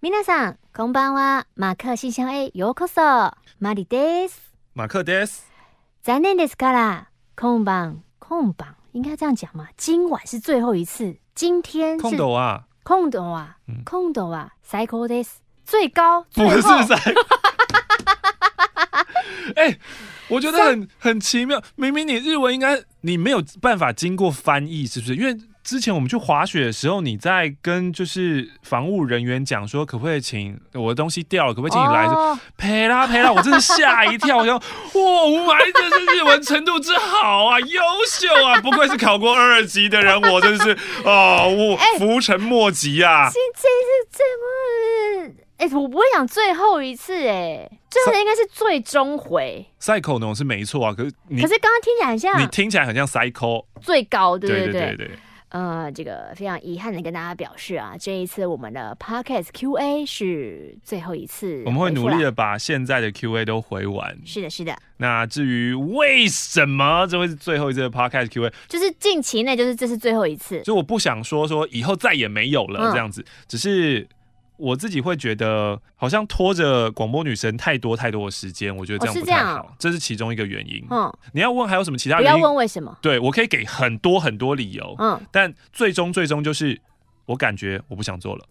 [0.00, 1.48] 皆さんこんばんは。
[1.56, 3.00] 马克信箱へようこそ。
[3.58, 4.52] マリです。
[4.74, 5.50] 马克です。
[6.04, 9.66] 残念ですから、今晩今晩应该这样讲吗？
[9.76, 15.42] 今晚是最后一次，今天是空斗啊，空斗啊嗯，空斗啊，最高です。
[15.64, 16.96] 最高，不是最后在。
[19.56, 19.78] 哎、
[20.28, 21.60] 我觉得很很奇妙。
[21.74, 25.16] 明明你日文应该你没有办法经过翻译，是不是？
[25.16, 25.36] 因为
[25.68, 32.06] 之前我们去滑雪的时候，你在跟就是防务人员讲说，可不可以请我的东西掉了，可不可以请你来？
[32.06, 33.30] 哦赔啦赔啦！
[33.30, 43.28] 我真的吓一跳，我想， 哇，吴马真是日文程度之好啊，优秀啊，不愧是考过二级的人，我真是哦，我 浮沉莫及啊。
[43.28, 49.66] 这这是这么，哎、欸，我不会讲最后一次、欸，哎，最后的应该是最终回。
[49.78, 55.10] cycle 呢是没错啊，可是你可是刚刚听起来很像你听起来很像 cycle，最高，对对对对。
[55.50, 64.18] 呃，这个非常遗憾的跟大家表示啊，这一次我们的 Podcast QA 是最后一次，我们会努力的把现在的 QA 都回完。
[64.24, 64.76] 是的，是的。
[64.98, 74.06] 那至于为什么这会是最后一次的 Podcast QA，就是近期内就是这是最后一次，就我不想说说以后再也没有了这样子，嗯、只是。
[74.58, 80.84] 我自己会觉得好像拖着广播女神太多太多的时间，我觉得这样不太好，哦，这是其中一个原因。
[80.90, 82.38] 嗯，你要问还有什么其他原因？
[82.38, 82.98] 不要问为什么？
[83.00, 84.94] 对，我可以给很多很多理由。
[84.98, 86.78] 嗯，但最终最终就是
[87.26, 88.44] 我感觉我不想做了。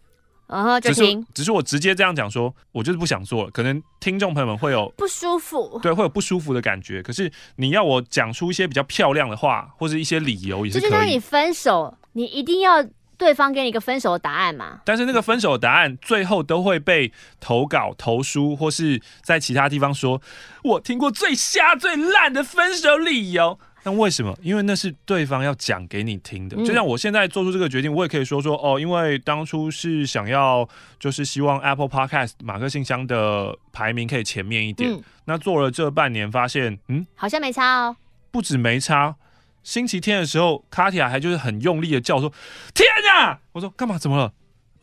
[0.47, 1.25] 哦，就行。
[1.33, 3.51] 只是我直接这样讲说，我就是不想做了。
[3.51, 7.03] 可能听众朋友们会有不舒服，对，会有不舒服的感觉。
[7.03, 10.89] 可是你要我讲出一些比较漂亮的话，或者一些理由也是可以。
[10.89, 12.81] 就像你分手，你一定要。
[13.17, 14.81] 对方给你一个分手的答案嘛？
[14.85, 20.21] 但是那个分手的答案最后都会被投稿、投书，或是在其他地方说，
[20.63, 23.59] 我听过最瞎、最烂的分手理由。
[23.83, 24.37] 那为什么？
[24.41, 26.57] 因为那是对方要讲给你听的。
[26.57, 30.67] 就像我现在做出这个决定，我也可以说说哦，因为当初是想要，
[30.99, 34.91] 就是希望 Apple Podcast 马克信箱的排名可以前面一点。
[34.91, 37.95] 嗯、那做了这半年，发现嗯，好像没差哦。
[38.29, 39.15] 不止没差。
[39.67, 42.31] 星期天的时候，卡提亚还就是很用力的叫说
[42.73, 43.97] ：“天哪！”我说：“干嘛？
[43.97, 44.31] 怎么了？”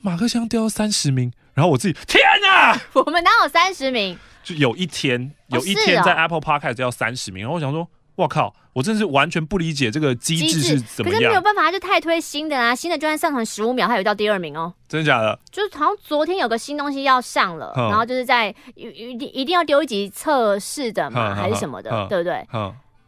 [0.02, 4.18] 马克香掉到三十名，然后我自己：“天哪！”我们哪有三十名？
[4.42, 8.54] 就有一天，有一天在 Apple Podcast 掉三十名，然后我想说：“我靠！
[8.74, 12.74] 我真是完全不理解这个机制是怎么样。”可是没有办法，他就太推新的啊！
[12.74, 14.70] 新的就算上传十五秒，他有到第二名哦。
[14.86, 15.40] 真的假的？
[15.50, 22.46] 就是好像昨天有个新东西要上了，然后就是在一一定一定要丢一集测试的嘛，还是什么的，对不对？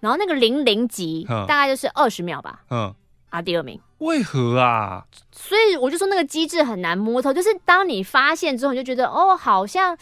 [0.00, 2.94] 然后那个零零级大概就是二十秒吧，嗯，
[3.30, 5.04] 啊，第二名，为何啊？
[5.32, 9.96] 所以我就说那个机制很难摸透，就是当你发现之后，你就觉得哦，好像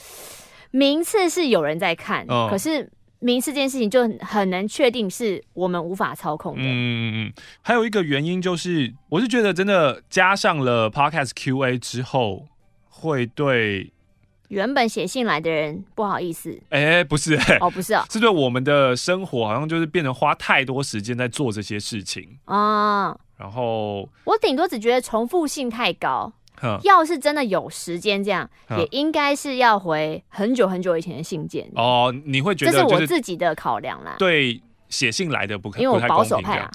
[0.71, 2.91] 名次是有人在看，嗯、可是
[3.21, 6.63] 名次这件事情就很很难确定是我们无法操控的。
[6.63, 7.33] 嗯嗯嗯。
[7.63, 12.47] 还有一个原因就是，我是觉得真的加上了 Podcast QA 之后，
[12.89, 13.93] 会对。
[14.55, 23.17] 原本写信来的人不好意思，哎、欸，不是、欸，哦，不是哦，是对我们的生活好像就是变成花太多时间在做这些事情啊。
[23.37, 26.33] 然后我顶多只觉得重复性太高。
[26.83, 28.49] 要是真的有时间这样，
[28.79, 31.69] 也应该是要回很久很久以前的信件。
[31.75, 34.15] 哦，你会觉得这是我自己的考量啦。
[34.19, 36.71] 对，写信来的不可，因为我保守派啊。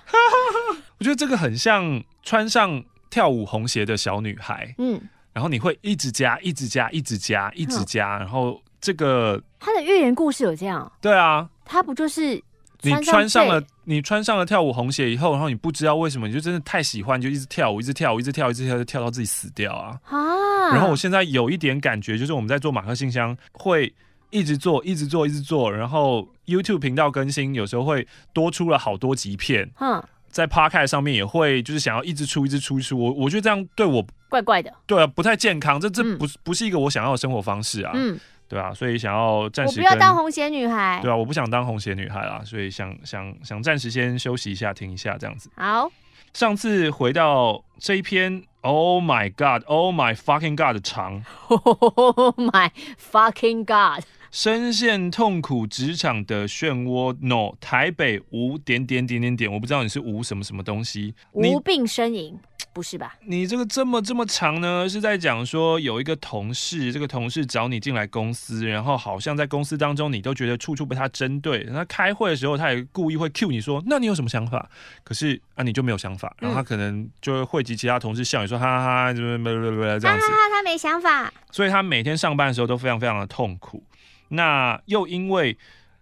[0.99, 4.75] 我觉得这个很像穿上跳舞红鞋的小女孩。
[4.77, 5.01] 嗯。
[5.33, 10.91] 然后你会一直加，一直加，一直加，一直加，然后这个他的寓言故事有这样？
[11.01, 12.41] 对啊，他不就是
[12.81, 19.99] 你穿上了你穿上了跳舞红鞋以后，然后你不知道为什么，你就真的太喜欢，就一直跳舞，一直跳舞，一直跳，一直跳，就跳到自己死掉啊！
[20.05, 20.71] 啊！
[20.71, 23.93] 然后我现在有一点感觉，就是我们在做马克信箱会
[24.29, 29.69] 一直做，一直做，一直做，然后 YouTube 频道更新有时候会多出了好多集片。
[29.79, 30.03] 嗯。
[30.31, 45.49] 在 Podcast 上面也会就是想要一直出一直出一直出，我我觉得这样对我怪怪的，对啊，不太健康，这这不不是一个我想要的生活方式啊，嗯，对啊，所以想要暂时我不要当红鞋女孩，对啊，我不想当红鞋女孩啦，所以想想想暂时先休息一下，停一下这样子。
[45.55, 45.91] 好，
[46.33, 52.69] 上次回到这一篇，Oh my God，Oh my fucking God 长， Oh my
[53.11, 54.03] fucking God。
[54.31, 62.37] 深陷痛苦职场的漩涡，no，台北无点点点点点，我不知道你是无什么什么东西，无病呻吟，
[62.71, 63.15] 不是吧？
[63.25, 71.63] 你这个这么这么长呢，是在讲说有一个同事，这个同事找你进来公司，然后好像在公司当中，你都觉得处处被他针对。
[71.71, 74.69] 那开会的时候，他也故意会 cue 你说，那你有什么想法？
[75.03, 83.83] 可是啊，你就没有想法，然后他可能就会汇集其他同事笑你说，哈哈哈，这样子，哈哈哈，他没想法，所以他每天上班的时候都非常非常的痛苦。
[84.29, 85.57] 那又因为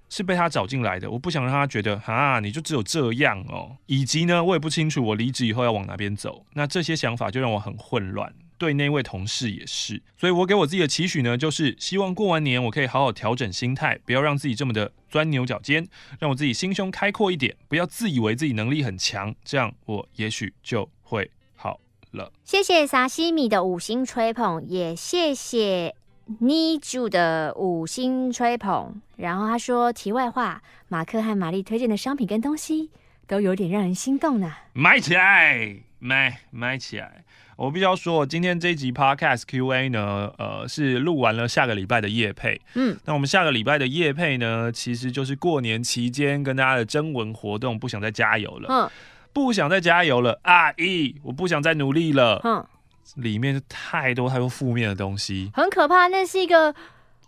[0.09, 3.77] 是被他找进来的，我不想让他觉得啊，你就只有这样哦。
[3.87, 6.45] 以及呢，我也不清楚我离职以后要往哪边走。
[6.53, 8.33] 那这些想法就让我很混乱。
[8.59, 10.01] 对那位同事也是。
[10.17, 15.87] 所以我给我自己的期许呢，就是希望过完年我可以好好调整心态，不要让自己这么的钻牛角尖，
[16.19, 21.79] 让我自己心胸开阔一点，不要自以为自己能力很强，这样我也许就会好
[22.13, 22.33] 了。
[22.43, 25.93] 谢谢萨西米的五星吹捧，也谢谢。
[26.41, 32.89] Need you 的五星吹捧，然后他说：“题外话，马克和玛丽推荐的商品跟东西
[33.25, 37.23] 都有点让人心动呢。”买起来，买买起来！
[37.55, 42.59] 我必须要说，今天这一集 Podcast Q&A 呢，呃，是录完了下个礼拜的夜配。
[42.75, 48.67] 嗯，那我们下个礼拜的夜配呢，其实就是过年期间跟大家的征文活动，不想再加油了。
[48.69, 48.91] 嗯，
[49.31, 52.41] 不想再加油了，阿姨，我不想再努力了。
[52.43, 52.67] 嗯。
[53.15, 56.07] 里面太多太多负面的东西，很可怕。
[56.07, 56.73] 那是一个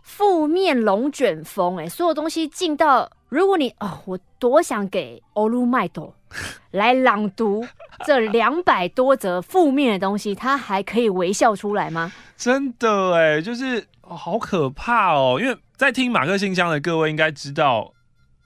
[0.01, 6.13] 负面龙卷风，哎，所有东西进到，如果你哦，我多想给欧鲁麦朵
[6.71, 7.65] 来朗读
[8.05, 12.11] 这两百多则负面的东西，他还可以微笑出来吗？
[12.37, 15.37] 真的哎，就是、哦、好可怕哦。
[15.41, 17.93] 因为在听马克信箱的各位应该知道，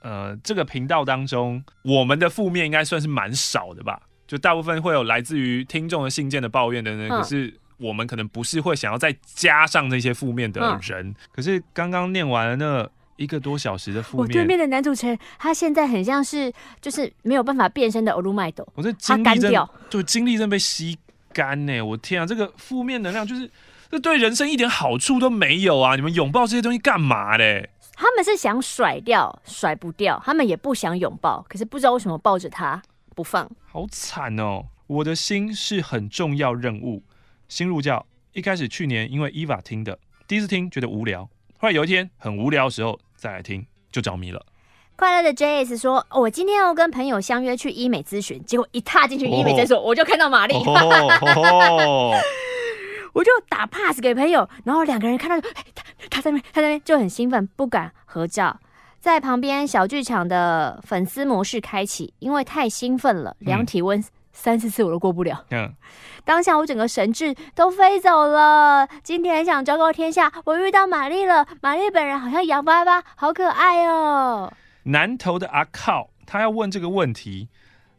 [0.02, 4.02] 呃，这个频道当中，我们的负面应该算是蛮少的吧。
[4.28, 11.08] 就大部分会有来自于听众的信件的抱怨的呢，可是我们可能不是会想要再加上那些负面的人。
[11.08, 19.54] 嗯、可是刚刚念完了那一个多小时的负面，我对面的男主持人他现在很像是就是没有办法变身的欧鲁麦斗，我这精力真
[19.90, 20.98] 就精力正被吸
[21.32, 21.82] 干呢！
[21.82, 23.50] 我天啊，这个负面能量就是
[23.92, 25.96] 这对人生一点好处都没有啊！
[25.96, 27.70] 你们拥抱这些东西干嘛嘞？
[27.96, 32.82] 他们是想甩掉，甩不掉，他们也不想拥抱，可是不知道为什么抱着他。
[33.14, 34.66] 不放，好惨哦！
[34.88, 37.04] 我的心是很重要任务。
[37.48, 44.46] 新入教，一开始去年因为伊娃听的，第一次听觉得无聊，后来有一天很无聊的时候再来听，就着迷了。
[44.96, 52.16] 快乐的 JS 说：“哦，我今天要跟朋友相约去医美咨询，结果一踏进去医美诊所，哦、我就看到玛丽，哦、
[53.14, 58.60] 我就打 pass 给朋友，然后两个人看到，哎，他他在那边，他在那边就很兴奋，不敢合照。”
[59.04, 64.02] 在旁边小剧场的粉丝模式开启，因为太兴奋了，量体温
[64.32, 65.44] 三四次我都过不了。
[65.50, 65.74] 嗯，
[66.24, 68.88] 当下我整个神智都飞走了。
[69.04, 71.46] 今天很想昭告天下，我遇到玛丽了。
[71.62, 74.54] 玛丽本人好像洋巴巴，好可爱哦。
[74.84, 77.50] 南投的阿靠，他要问这个问题。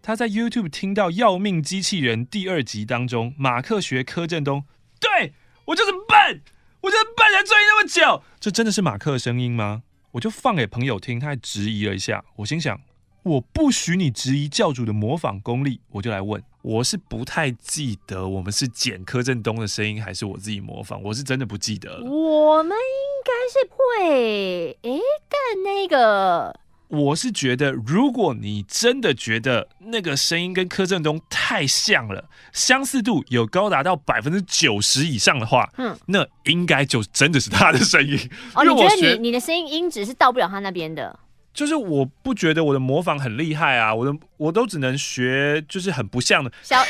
[0.00, 4.64] 他在 YouTube 听到《要命机器人》第二集当中，马克学柯震东，
[4.98, 5.34] 对，
[5.66, 6.40] 我就是笨，
[6.80, 8.22] 我就是笨，才追那么久。
[8.40, 9.82] 这真的是马克的声音吗？
[10.14, 12.24] 我就放给朋友听，他还质疑了一下。
[12.36, 12.80] 我心想，
[13.24, 16.40] 我不许你质疑教主的模仿功力，我就来问。
[16.62, 22.08] 我是不太记得我们是剪柯震东的声音，还是我自己模仿，我是真的不记得了。
[22.08, 26.60] 我们应该是会，诶，但那个。
[26.94, 38.18] 我是觉得，如果你真的觉得那个声音跟柯震东太像了，相似度有高达到百分之九十以上的话，嗯，那应该就真的是他的声音。
[38.54, 41.18] 哦，你觉得你你的声音音质是到不了他那边的？
[41.52, 46.76] 就是我不觉得我的模仿很厉害啊，我的我都只能学，就是很不像的小。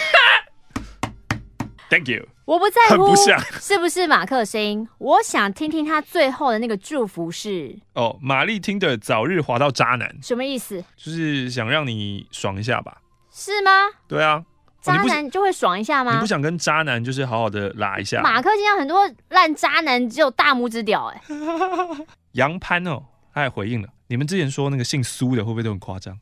[1.91, 2.27] Thank you。
[2.45, 3.15] 我不在乎
[3.61, 10.85] 是不是马克的声音，我想听听他最后的那个祝福是哦，玛丽听的早日滑到渣男，什么意思？
[10.97, 12.99] 就是想让你爽一下吧？
[13.33, 13.71] 是吗？
[14.07, 14.45] 对啊，
[14.83, 16.13] 渣男就会爽一下吗？
[16.13, 18.21] 你不想跟渣男就是好好的拉一下？
[18.21, 21.23] 马克现在很多烂渣男只有大拇指屌哎。
[22.33, 26.19] 杨潘哦，他也回应了，你们之前说那个姓苏的会不会都很夸张？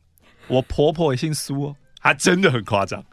[0.47, 3.03] 我婆婆也姓苏哦，她真的很夸张。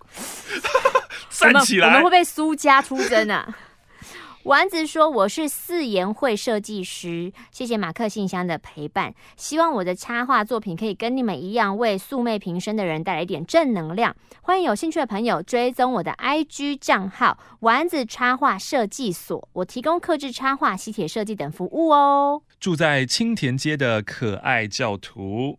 [1.41, 3.49] 站起来，我们会被苏家出征啊！
[4.45, 9.13] 丸子说：“我是四言会设计师，谢谢马克信箱的陪伴。
[9.37, 14.17] 希望我的插画作品可以跟你们一样，为素昧平生的人带来一点正能量。
[14.41, 25.59] 欢迎有兴趣的朋友追踪我的 IG 账号‘丸子插画设计所’，我提供刻制插画、吸铁设计等服务哦。”住在青田街的可爱教徒，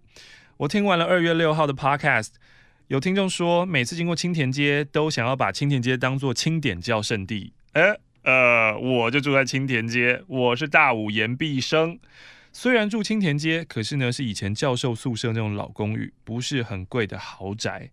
[0.58, 2.30] 我听完了二月六号的 Podcast。
[2.92, 7.54] 有听众说，每次经过青田街，都想要把青田街当做清点教圣地。
[7.72, 11.98] 诶，呃，我就住在青田街，我是大武延毕生。
[12.52, 17.92] 虽然住青田街，可是呢，是以前教授宿舍那种老公寓，不是很贵的豪宅，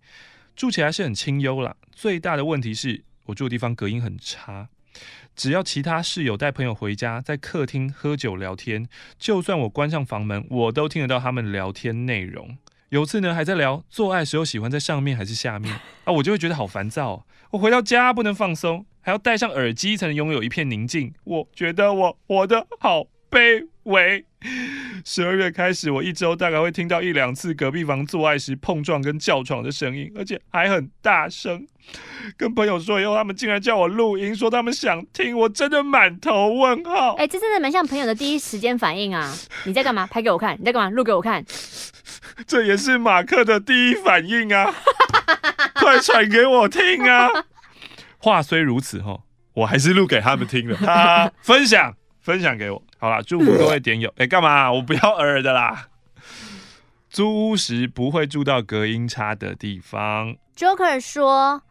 [0.56, 1.76] 住起来是很清幽啦。
[1.92, 4.68] 最大的问题是我住的地方隔音很差，
[5.36, 12.58] 只要其他室友带朋友回家，在客厅喝酒聊天，就算我关上房门，我都听得到他们聊天内容。
[12.90, 17.26] 有次呢，还在聊做爱时候喜欢在上面还是下面 啊，我就会觉得好烦躁。
[17.50, 21.12] 我回到家不能放松，还要戴上耳机才能拥有一片宁静。
[21.24, 24.24] 我觉得我活得好卑微。
[25.04, 31.66] 十二月开始，我一周大概会听到一两次隔壁房做爱时碰撞跟叫床的声音，而且还很大声。
[32.36, 37.14] 跟朋友说以后，他们竟然叫我录音，说他们想听，我真的满头问号。
[37.14, 39.34] 哎、欸，这真的蛮像朋友的第一时间反应啊！
[39.64, 40.06] 你在干嘛？
[40.06, 40.54] 拍给我看。
[40.58, 40.90] 你在干嘛？
[40.90, 41.44] 录给我看。
[42.46, 44.74] 这也是马克的第一反应啊！
[45.74, 47.28] 快传给我听啊！
[48.18, 49.20] 话虽如此哈，
[49.54, 50.76] 我还是录给他们听了。
[50.76, 52.82] 他分享分享给我。
[52.98, 54.08] 好啦，祝福各位点友。
[54.18, 54.72] 哎、欸，干嘛？
[54.72, 55.86] 我不要耳的啦。
[57.08, 60.36] 租屋时不会住到隔音差的地方。
[60.56, 61.62] Joker 说，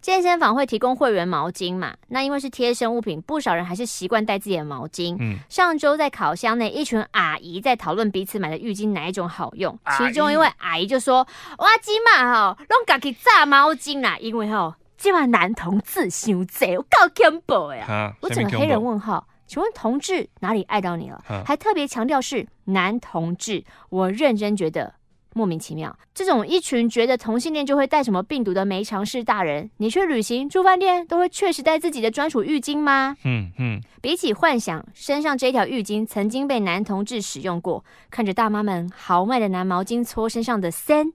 [0.00, 1.94] 健身房会提供会员毛巾嘛？
[2.08, 5.16] 那因为是贴身物品，不少人还是习惯带自己的毛巾。
[5.20, 9.78] 嗯，上周在烤箱内，一群阿姨在讨论彼此买的浴巾哪一种好用。
[9.98, 11.18] 其中一位阿姨就说
[11.58, 18.14] ：“哇，今嘛哈，拢家己炸毛巾啦，因为哈，今晚男同志伤济，我够恐怖呀！
[18.22, 21.20] 我整个黑人问号。”请问同志哪里爱到你了？
[21.44, 24.94] 还特别强调是男同志，我认真觉得。
[25.34, 33.16] 莫名其妙，这种一群觉得同性恋就会带什么病毒的没常识大人，你去旅行住饭店都会确实带自己的专属浴巾吗？
[33.24, 33.80] 嗯嗯。
[34.02, 41.12] 比起幻想身上这条浴巾曾经被男同志使用过，看着大妈们豪迈的拿毛巾搓身上的森，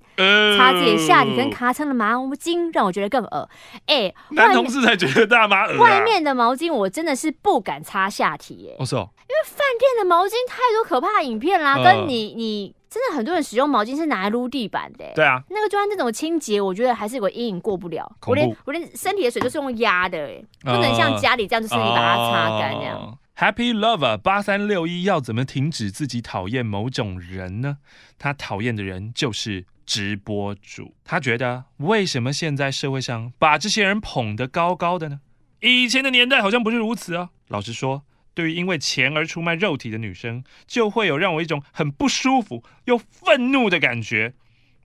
[0.56, 3.50] 擦自己下体跟卡层的毛巾，让我觉得更恶。
[3.88, 5.80] 哎、欸，男同志才觉得大妈恶、啊。
[5.80, 8.76] 外面的毛巾我真的是不敢擦下体耶。
[8.78, 12.76] 哦是哦，因为饭店的毛巾太多可怕的影片啦，呃、跟你你。
[12.88, 18.10] 真的很多人使用毛巾是拿来撸地板的，对啊，那个就算那种清洁，我觉得还是有个阴影过不了。
[18.22, 23.18] 怖我连我连身体的水都是用压的，哎，不能像家里这样，就是你把它擦干那样。
[23.36, 27.80] Uh, Happy Lover 八三六一要怎么停止自己讨厌某种人呢？
[28.18, 30.94] 他讨厌的人就是直播主。
[31.04, 35.20] 他觉得为什么现在社会上把这些人捧得高高的呢？
[35.60, 37.32] 以前的年代好像不是如此啊。
[37.50, 38.04] 老实说。
[38.36, 44.36] 对于因为钱而出卖肉体的女生，就会有让我一种很不舒服又愤怒的感觉。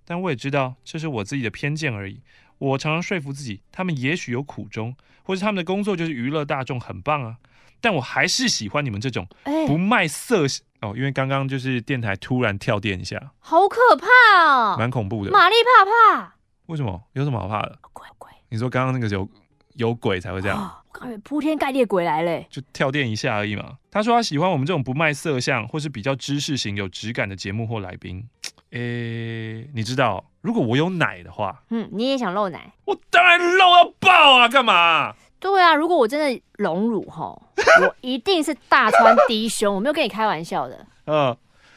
[0.06, 2.22] 但我也知道这是我自己的偏见而已。
[2.58, 7.36] 我常常说服自己，他们也许有苦衷，或者他们的工作就是娱乐大众，很棒啊。
[7.80, 9.26] 但我还是喜欢你们这种
[9.66, 10.44] 不卖色
[10.80, 10.94] 哦。
[10.96, 14.06] 因为刚刚就是电台突然跳电一下，好可怕
[14.42, 15.30] 哦，蛮恐怖的。
[15.30, 16.34] 玛丽怕怕，
[16.66, 17.02] 为什么？
[17.14, 17.78] 有什么好怕的？
[17.92, 19.28] 鬼鬼，你说刚刚那个有
[19.74, 20.56] 有鬼才会这样。
[20.56, 20.76] 哦
[21.22, 23.78] 铺天盖地鬼来嘞，就跳电一下而已嘛。
[23.90, 28.24] 他说他喜欢我们这种不卖色相或是比较知识型、有质感的节目或来宾。
[28.70, 32.72] 诶，你知道，如果我有奶的话，嗯，你也想露奶？
[32.84, 34.48] 我当然露到爆啊！
[34.48, 35.14] 干嘛？
[35.40, 37.40] 对啊，如果我真的隆乳吼，
[37.82, 40.86] 我一定是大穿低胸，我没有跟你开玩笑的。
[41.06, 41.36] 嗯，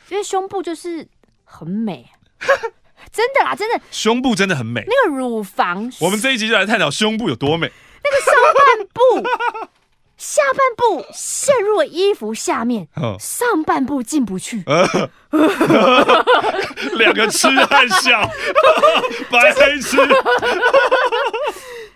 [0.10, 1.08] 因为胸部就是
[1.44, 2.06] 很美，
[3.12, 4.84] 真的啦，真的，胸部真的很美。
[4.86, 7.72] 那个乳房，我们这一集就来探讨胸部有多美。
[8.04, 9.00] 那个上半部、
[10.18, 12.88] 下半部陷入了衣服下面，
[13.20, 14.64] 上半部进不去。
[16.98, 18.30] 两个痴汉笑，
[19.32, 19.98] 白黑痴。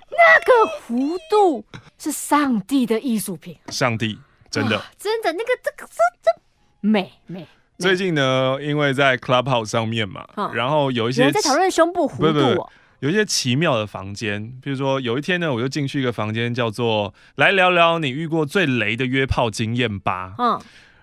[0.09, 0.51] 那个
[0.87, 1.63] 弧度
[1.99, 4.17] 是上帝的艺术品，上帝
[4.49, 6.31] 真的真的那个这个这这
[6.79, 7.47] 美美。
[7.77, 12.67] 最近呢，因为在 Clubhouse 上面嘛，然后有一些在讨论胸部弧度。
[12.99, 20.33] 有一些奇妙的房间，比如说有一天呢，我就进去一个房间，叫做“来聊聊你遇过最雷的约炮经验吧”。
[20.39, 20.59] 嗯，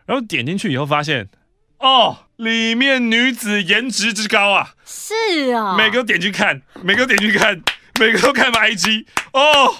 [0.06, 1.28] 然后点进去以后发现，
[1.78, 4.74] 哦，里面女子颜值之高啊！
[4.84, 7.62] 是啊，每个都点去看，每个都点去看，
[8.00, 9.06] 每个都看 IG。
[9.32, 9.76] 哦，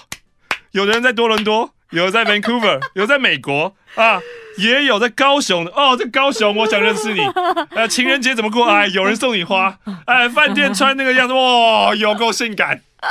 [0.71, 4.21] 有的人在多伦多，有的在 Vancouver，有的在美国啊。
[4.57, 7.19] 也有在高雄的哦，在高雄，我想认识你。
[7.75, 8.65] 呃，情人节怎么过？
[8.65, 9.77] 哎，有人送你花。
[10.07, 12.79] 哎，饭店穿那个样子，哇，有够性感。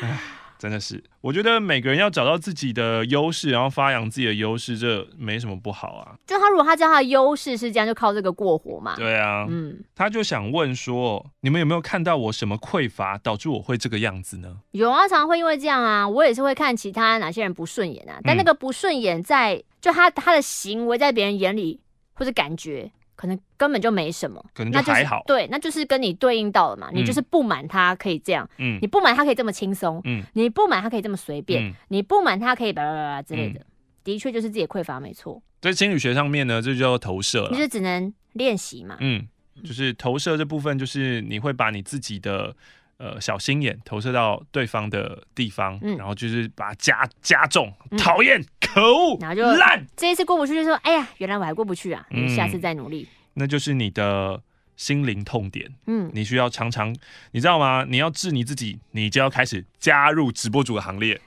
[0.00, 0.20] 哎，
[0.58, 6.16] 真的是，我觉得每个人要找到自己的优势，然后发扬自己的优势，这没什么不好啊。
[6.26, 8.96] 就他如果他知道他的优势是这样，就靠这个过活嘛。
[8.96, 14.56] 对啊，嗯，他就想问说，你们有没有看到我什么匮乏，导致我会这个样子呢？
[14.70, 19.62] 有啊，常常会因为这样啊，我也是会看其他哪些人不顺眼啊，但那个不顺眼在。
[19.78, 21.78] 就他他的行为在别人眼里
[22.12, 26.88] 或者感觉可能根本就没什么，可能就还好，就是，对，那就是跟你对应到了嘛。
[26.92, 33.66] 嗯、你就是不满他可以这样，嗯，你不满他可以这么轻松，嗯，你不满他可以这么随便，嗯、你不满他可以巴拉巴拉之类的，嗯、
[34.04, 35.42] 的确就是自己匮乏，没错。
[35.60, 39.26] 在心理学上面呢，这就叫投射了，你就只能练习嘛，嗯，
[39.64, 42.54] 就是投射这部分，就是你会把你自己的。
[42.98, 49.86] 呃，小心眼投射到对方的地方，嗯、然后就是把它加加重，讨厌、嗯、可恶，然后就烂。
[49.94, 53.06] 这一次过不去，就说：“哎呀，原来我还过不去啊！”你下次再努力。
[53.34, 54.40] 那就是你的
[54.76, 55.70] 心灵痛点。
[55.86, 56.94] 嗯，你需要常常，
[57.32, 57.84] 你知道吗？
[57.86, 61.20] 你要治你自己，你就要开始加入直播主的行列。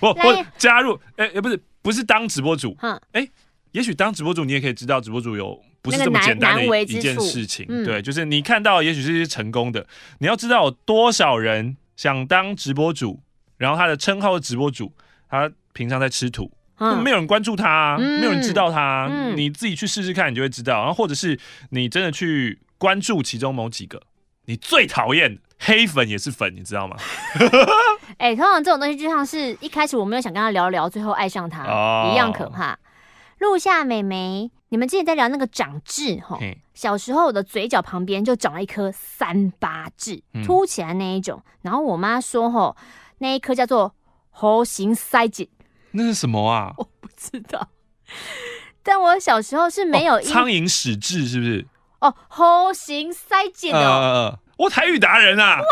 [0.00, 2.76] 我我加入，哎、欸，不是不是当直播主。
[2.82, 3.30] 嗯，哎、欸，
[3.72, 7.66] 也许当直播主，你也可以知道直播主有不是这么简单的一件事情。
[7.68, 9.86] 嗯、对，就是你看到，也许是成功的，
[10.18, 13.20] 你要知道有多少人想当直播主，
[13.56, 14.92] 然后他的称号是直播主，
[15.28, 20.78] 他平常在吃土，嗯、没有人关注他、啊，嗯、没有人知道他、啊，嗯、你自己去试试看，你就会知道。
[20.78, 21.38] 然后或者是
[21.70, 24.02] 你真的去关注其中某几个，
[24.46, 26.96] 你最讨厌黑粉也是粉，你知道吗？
[28.18, 32.78] 哎、欸，通常这种东西就像是一开始我没有想跟他聊聊，最后爱上他、哦、一样可怕。
[33.38, 36.38] 录下美眉，你们之前在聊那个长痣哈，
[36.74, 41.42] 小时候我的嘴角旁边就长了一颗三八痣，嗯、凸起来那一种。
[41.62, 42.76] 然后我妈说吼，
[43.18, 43.92] 那一颗叫做
[44.30, 45.48] 猴形塞紧，
[45.90, 46.72] 那是什么啊？
[46.78, 47.68] 我不知道。
[48.84, 51.66] 但我小时候是没有苍蝇屎痣，是不是？
[51.98, 55.58] 哦，猴形塞紧哦、呃，我台语达人啊！
[55.58, 55.66] 我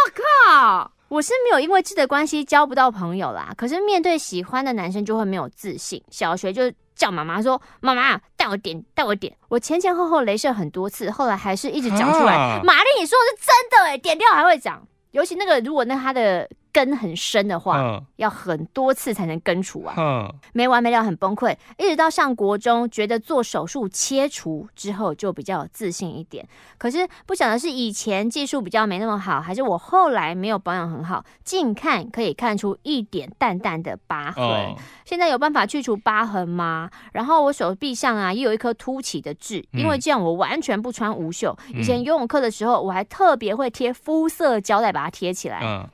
[0.51, 3.55] 靠，我是没有因为痣的关系交不到朋友啦。
[3.57, 6.03] 可是面对喜欢的男生就会没有自信。
[6.11, 6.73] 小学就。
[6.99, 12.59] 叫妈妈说：“妈妈带我点，带我点。”我前前后后镭射很多次，后来还是一直讲出来。
[12.65, 14.83] 玛丽、啊，你说的是真的哎，点掉还会讲。
[15.11, 21.57] 尤其那个，如果那他的根很深的话，嗯、要很多次才能根除啊，嗯、没完没了，很崩溃。
[21.77, 26.47] 一直到上国中，觉得做手术切除之后就比较有自信一点。
[26.77, 34.45] 可是不晓得是以前技术比较没那么好，还是我后来没有保养很好，近看可以看出一点淡淡的疤痕。
[34.45, 36.91] 嗯、现在有办法去除疤痕吗？
[37.13, 41.57] 然后我手臂上啊也有一颗凸起的痣，因为这样我完全不穿无袖。
[41.69, 45.89] 嗯、以前游泳课的时候，我还特别会贴肤色胶带把它贴起来。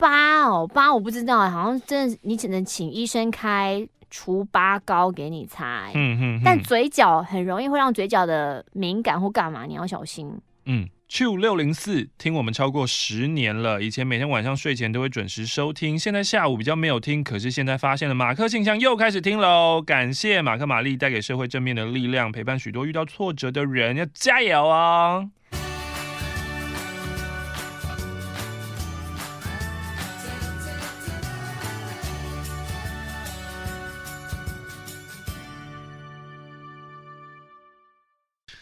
[0.00, 5.90] 嗯疤哦，疤我不知道，好像真的你只能请医生开除疤膏给你擦。
[5.94, 6.42] 嗯嗯。
[6.44, 10.32] 但嘴角很容易会让嘴角的敏感或干嘛，你要小心。
[10.66, 19.82] 嗯，Q 六零四听我们超过十年了，以前每天晚上睡前都会准时收听，现在下午比较没有听，可是现在发现了马克信箱又开始听喽。
[19.82, 25.24] 感谢马克玛丽带给社会正面的力量，陪伴许多遇到挫折的人，要加油啊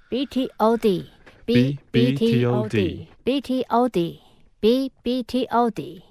[0.09, 1.11] ！B T O D
[1.45, 4.21] B B T O D B T O D
[4.61, 6.03] B B T O D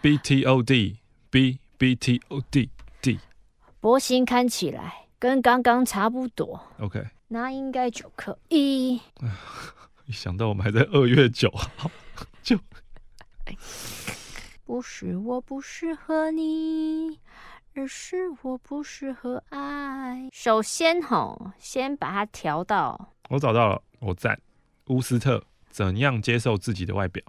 [0.00, 0.98] B T O D
[1.30, 3.18] B B T O D D
[3.80, 6.60] 波形看起来跟刚刚差不多。
[6.78, 9.00] OK，那应该就可以。
[10.06, 11.90] 一想到我们还在二月九号，
[12.42, 12.58] 就
[14.64, 17.18] 不是我不适合你，
[17.74, 20.28] 而是我不适合爱。
[20.32, 23.10] 首先吼，先把它调到。
[23.32, 24.38] 我找到了，我赞
[24.88, 27.24] 乌斯特怎样接受自己的外表。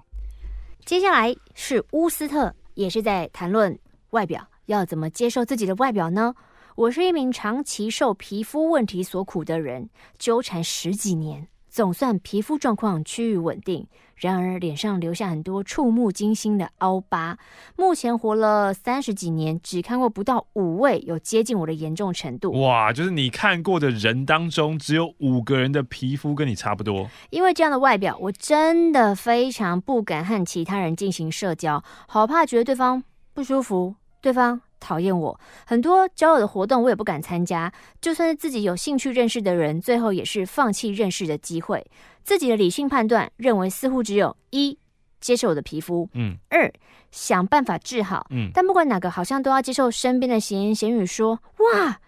[0.85, 6.35] 接下来是乌斯特，也是在谈论外表要怎么接受自己的外表呢？
[6.75, 9.89] 我是一名长期受皮肤问题所苦的人，
[10.19, 11.47] 纠缠十几年。
[11.73, 17.39] 总算皮肤状况趋于稳定，然而脸上留下很多触目惊心的凹疤。
[17.75, 22.51] 目前活了三十几年，只看过不到五位有接近我的严重程度。
[22.61, 27.09] 哇，就是你看过的人当中，只有五个人的皮肤跟你差不多。
[27.31, 34.61] 因为这样的外表，我真的非常不敢和其他人进行社交，好怕觉得对方不舒服，对方。
[34.83, 37.71] 讨厌我，很多交友的活动我也不敢参加。
[38.01, 41.85] 就算是自己有兴趣认识的人，最后也是放弃认识的机会。
[42.23, 44.77] 自己的理性判断认为，似乎只有一
[45.21, 46.71] 接受我的皮肤，嗯，二
[47.11, 48.51] 想办法治好，嗯。
[48.53, 51.39] 但不管哪个，好像都要接受身边的闲言闲语说
[51.73, 51.99] ：“哇，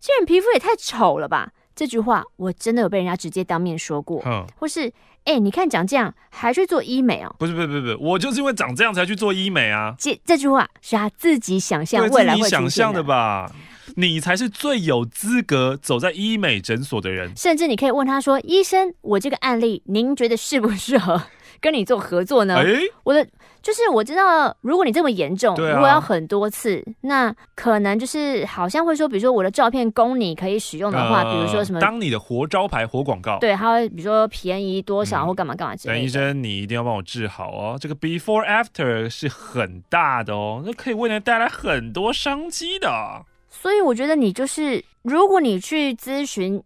[0.00, 4.92] 这人皮肤也太丑了吧！”这句话我真的有被人家直接当面说过，嗯，或是。
[5.24, 7.32] 哎、欸，你看长这样还去做医美哦？
[7.38, 9.94] 不是不是不是我就是因为长这样才去做医美啊！
[9.96, 12.36] 这这句话是他自己想象未来。
[12.38, 13.48] 想象的吧？
[13.94, 17.30] 你才是最有资格走在医美诊所的人。
[17.36, 21.22] 甚至你可以问他说：“医生，我这个案例您觉得适不适合
[21.60, 23.24] 跟你做合作呢？”欸、我的。
[23.62, 36.00] 就是我知道，如果你这么严重，啊、如果要很多次，那可能就是好像会说，比如说我的照片供你可以使用的话，呃、比如说什么当你的活招牌、活广告，对，他会比如说便宜多少或干嘛干嘛之类的。
[36.00, 43.24] 医生，你一定要帮我治好哦，这个 before after 是很大的哦，那可以为你带来很多商机的。
[43.48, 46.60] 所以我觉得你就是，如果你去咨询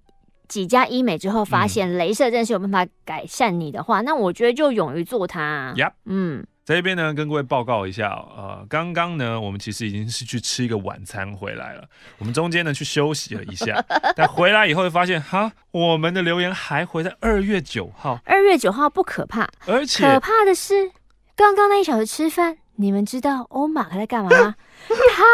[0.48, 5.74] 几家医美之后，发现镭射真的是有办法改善你的话，嗯、那我觉得就勇于做它。
[5.76, 5.92] Yep.
[6.06, 6.46] 嗯。
[6.66, 11.84] 在这边呢，跟各位报告一下，呃，刚刚呢，我们其实已经是去吃一个晚餐回来了。
[12.18, 13.80] 我们中间呢去休息了一下，
[14.16, 18.18] 但回来以后会发现，哈，我们的留言还回在二月九号。
[18.24, 20.90] 二月九号不可怕，而且可怕的是，
[21.36, 24.56] 刚刚那一小时吃饭，你们知道欧马克在干嘛吗？
[25.14, 25.24] 他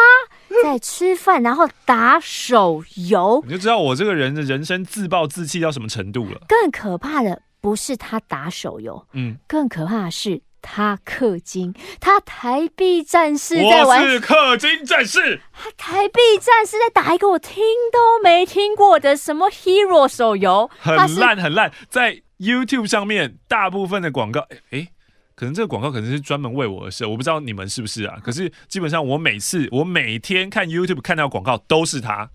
[0.62, 6.42] 在吃饭，然后打手游，你就知道我这个人的人生自暴自弃到什么程度了。
[6.47, 24.88] 更可怕的不是他打手游，嗯，更可怕的是他氪金，他台币战士在玩，我是氪金战士，他台币战士在打一个我听都没听过的什么 Hero 手游，很烂很烂，在 YouTube 上面大部分的广告，哎、欸。
[25.35, 28.16] 可能这个广告可能是专门为我而设，我不知道你们是不是啊？
[28.22, 32.31] 可是基本上我每次我每天看 YouTube 看到广告都是他，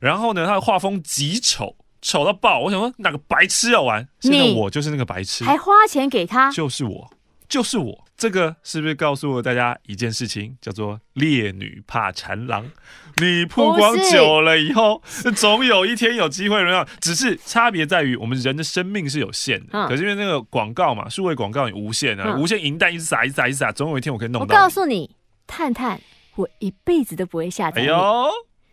[0.00, 2.60] 然后呢，他的画风极丑，丑到爆。
[2.60, 4.06] 我想说哪个白痴要玩？
[4.20, 7.10] 现在我就是那个白痴，还花钱给他，就是我，
[7.50, 8.04] 就是我。
[8.16, 12.70] 这个是不是告诉了大家一件事情，叫做烈女怕缠郎？
[13.16, 15.02] 你曝光久了以后，
[15.34, 16.86] 总有一天有机会轮到。
[17.00, 24.54] 只是差别在于，我们人的生命是有限的，嗯、可是因为那个广告嘛，数位广告也无限啊，嗯、无限银弹一直撒，一直撒，一直撒，总有一天我可以弄到。
[24.54, 25.98] 我告诉你，探探，
[26.36, 27.80] 我一辈子都不会下载。
[27.80, 28.30] 哎呦，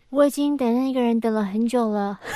[0.09, 2.19] 我已经等那个人等了很久了。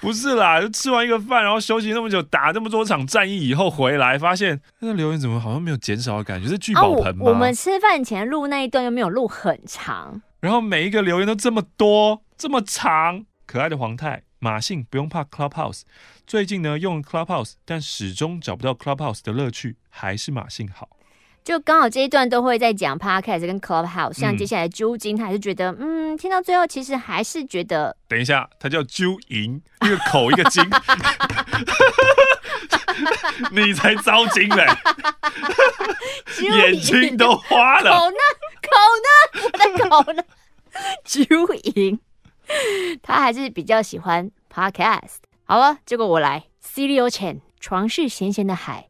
[0.00, 7.24] 不是啦，就吃完一个饭，然后休息那么久，打那么多场战役以后回来，发现那个留言怎么好像没有减少的感觉，是聚宝盆吗？
[7.24, 13.24] 啊、我，我们吃饭前录那一段又没有录很长，然后每一个留言都这么多这么长。
[13.46, 15.82] 可爱的黄太马信不用怕 Clubhouse，
[16.26, 20.88] 最近呢用 Clubhouse，但始终找不到 Clubhouse 的乐趣，还是马信好。
[21.46, 30.64] 就刚好这一段都会在讲 Podcast 跟 Clubhouse，像接下来揪金，他还是觉得，嗯，嗯，听到最后其实还是觉得，等一下，他叫揪银，一个口一个金，
[33.52, 34.66] 你才糟金嘞，
[36.42, 38.16] 眼睛都花了，口呢？
[38.66, 38.70] 口
[39.04, 39.08] 呢？
[39.44, 40.24] 我的口呢？
[41.04, 41.24] 揪
[41.76, 42.00] 银，
[43.04, 45.18] 他还是比较喜欢 Podcast。
[45.44, 48.88] 好了，结果我来，Cilio Chen，床是咸咸的海，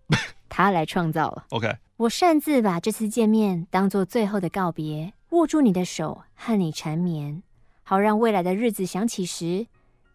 [0.49, 1.71] 他来创造了，OK。
[1.99, 7.43] 我擅自把这次见面当做最后的告别，握住你的手，和你缠绵，
[7.85, 9.67] 好让未来的日子想起时，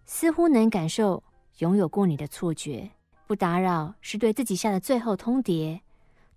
[0.05, 1.23] 似乎能感受
[1.57, 2.91] 拥有过你的错觉。
[3.25, 5.79] 不打扰是对自己下的最后通牒。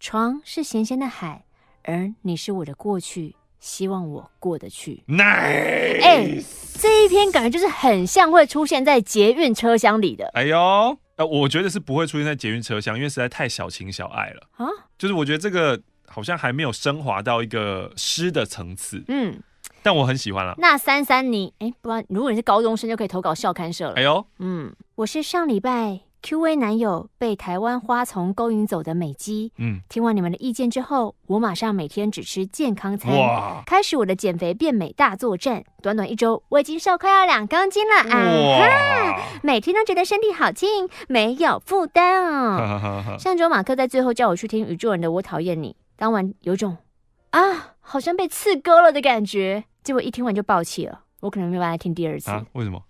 [0.00, 1.44] 床是咸咸的海，
[1.83, 5.04] 而你是我的过去，希望我过得去。
[5.07, 6.42] Nice，哎，
[6.78, 10.30] 这一篇感觉就是很像会出现在捷运车厢里的。
[10.33, 10.96] 哎呦。
[11.16, 14.66] 呃，我觉得是不会出现在捷运车厢，因为实在太小情小爱了啊。
[14.98, 19.03] 就是我觉得这个好像还没有升华到一个诗的层次。
[19.09, 19.40] 嗯，
[19.83, 20.55] 但我很喜欢了。
[20.59, 23.94] 那三三你，哎，不然如果你是高中生，就可以投稿校刊社了。
[23.94, 26.00] 哎呦，嗯，我是上礼拜。
[26.24, 35.62] Q&A 男友被台湾花丛勾引走的美姬，嗯，听完你们的意见之后，我马上每天只吃健康餐，哇开始我的减肥变美大作战。
[35.82, 38.16] 短短一周，我已经瘦快要两公斤了啊！
[38.58, 43.18] 哇每天都觉得身体好轻，没有负担哦。
[43.18, 46.78] 上周马克在最后叫我去听宇宙人的《我讨厌你》，当晚有种
[47.32, 51.02] 啊，好像被刺割了的感觉，结果一听完就爆气了。
[51.20, 52.30] 我可能没有办法听第二次。
[52.30, 52.46] 啊？
[52.54, 52.82] 为什么？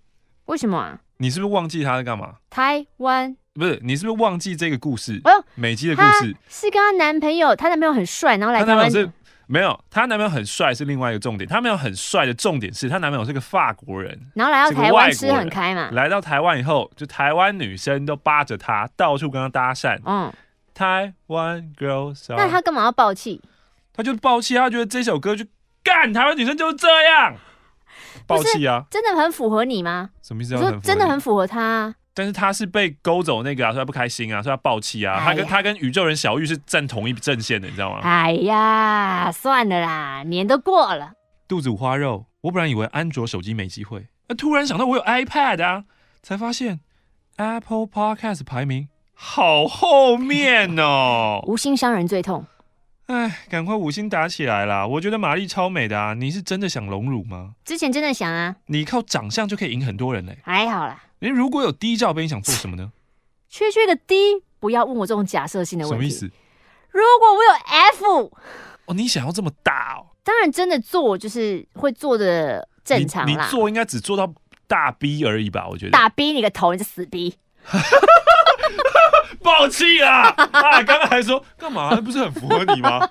[0.44, 1.00] 为什么啊？
[1.18, 2.34] 你是不是忘记他在干嘛？
[2.50, 5.20] 台湾不是，你是不是忘记这个故事？
[5.24, 9.08] 哎呦，美姬的故事是跟她男朋友，她男朋友很帅，然后来台湾是
[9.46, 15.90] 没有，她男朋友很帅是另外一个重点，她男朋友很帅的重点是她男朋友是个法国人，然后来到台湾吃很开嘛。
[15.92, 19.98] 来到台湾以后，就台湾女生都扒着他，到处跟他搭讪。
[20.04, 20.32] 嗯，
[20.74, 23.40] 台湾 girls，那他干嘛要爆气？
[23.92, 25.44] 他就爆气，他觉得这首歌就
[25.84, 27.36] 干台湾女生就是这样。
[28.26, 28.84] 爆气啊！
[28.90, 30.10] 真的很符合你吗？
[30.22, 30.56] 什么意思？
[30.56, 35.14] 说真的很符合他，啊，但是他是被勾走那个啊，所以他不开心啊，所以他爆气啊。
[35.14, 38.00] 哎、他跟他跟宇宙人小玉是站同一阵线的，你知道吗？
[38.02, 41.12] 哎呀，算了啦，年都过了。
[41.46, 45.84] 肚子五花肉，我本来以为安卓手机没机会，那突然想到我有 iPad 啊，
[46.22, 46.80] 才发现
[47.36, 51.40] Apple Podcast 排名好后面哦。
[51.46, 52.46] 无心伤人最痛。
[53.06, 54.86] 哎，赶快五星打起来啦！
[54.86, 57.54] 我觉得玛丽超美的啊，你是真的想隆乳吗？
[57.64, 58.56] 之前真的想啊。
[58.66, 60.38] 你靠长相就可以赢很多人嘞。
[60.42, 61.02] 还好啦。
[61.18, 62.92] 你如果有 D 罩杯，你想做什么呢？
[63.50, 66.08] 缺缺个 D，不要问我这种假设性的问题。
[66.08, 66.30] 什么意思？
[66.90, 68.32] 如果我有 F，
[68.86, 70.16] 哦，你想要这么大哦？
[70.24, 73.44] 当然，真的做就是会做的正常啦。
[73.44, 74.32] 你做应该只做到
[74.66, 75.68] 大 B 而已吧？
[75.68, 75.90] 我觉得。
[75.90, 77.36] 大 B 你个头，你是死 B。
[79.42, 80.34] 爆气啊！
[80.52, 81.94] 啊，刚刚还说干嘛？
[82.00, 83.08] 不是很符合你吗？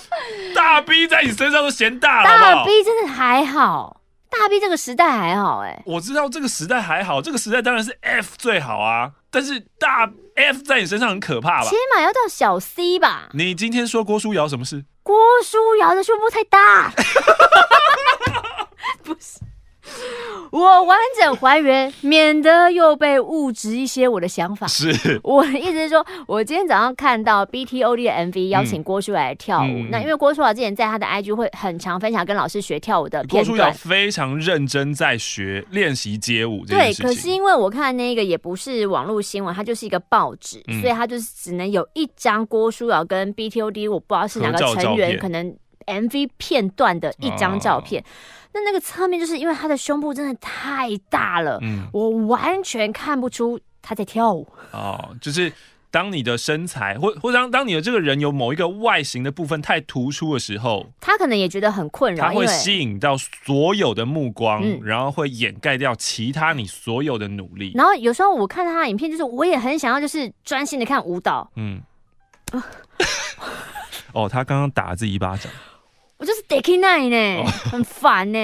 [0.54, 2.52] 大 B 在你身上都嫌大了好不好？
[2.54, 5.82] 大 B 真的还好，大 B 这个时代还好哎、欸。
[5.86, 9.10] 我知道这个时代还好，这个时代当然是 F 最好啊。
[9.30, 11.68] 但是大 F 在你身上很可怕吧？
[11.68, 13.28] 起码要到小 C 吧？
[13.32, 14.84] 你今天说郭书瑶什么事？
[15.02, 16.92] 郭书瑶的胸部太大。
[19.02, 19.40] 不是。
[20.54, 24.68] 我完整还原，免得又被误植一些我的想法。
[24.68, 36.64] 是，我意思是说，我今天早上看到 BTOD 的 MV 邀请郭书瑶来跳舞，嗯、那因为郭书瑶之前在他的 IG 会很常分享跟老师学跳舞的片段，郭书瑶非常认真在学练习街舞。
[36.64, 45.52] 对，可是因为我看那个也不是网络新闻，它就是一个报纸，嗯、所以它就是只能有一张郭书瑶跟 BTOD，我不知道是哪个成员，可能
[45.86, 48.00] MV 片段的一张照片。
[48.00, 48.04] 哦
[48.54, 54.46] 那那个侧面就是因为他的胸部真的太大了，嗯，我完全看不出他在跳舞。
[54.70, 55.52] 哦，就是
[55.90, 67.72] 当你的身材或或当当你的这个人有某一个外形的部分太突出的时候，他可能也觉得很困扰，他会吸引到所有的目光，嗯，然后会掩盖掉其他你所有的努力。
[67.74, 71.50] 然后有时候我看他的影片，就是我也很想要，就是专心的看舞蹈。
[71.56, 71.82] 嗯，
[74.14, 75.50] 哦，他刚刚打了自己一巴掌。
[76.24, 78.38] 我就是 Dicky Nine 呢，哦、很烦呢。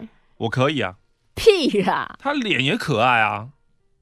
[0.40, 0.94] 我可以啊，
[1.34, 2.16] 屁啦！
[2.18, 3.48] 他脸也可爱啊。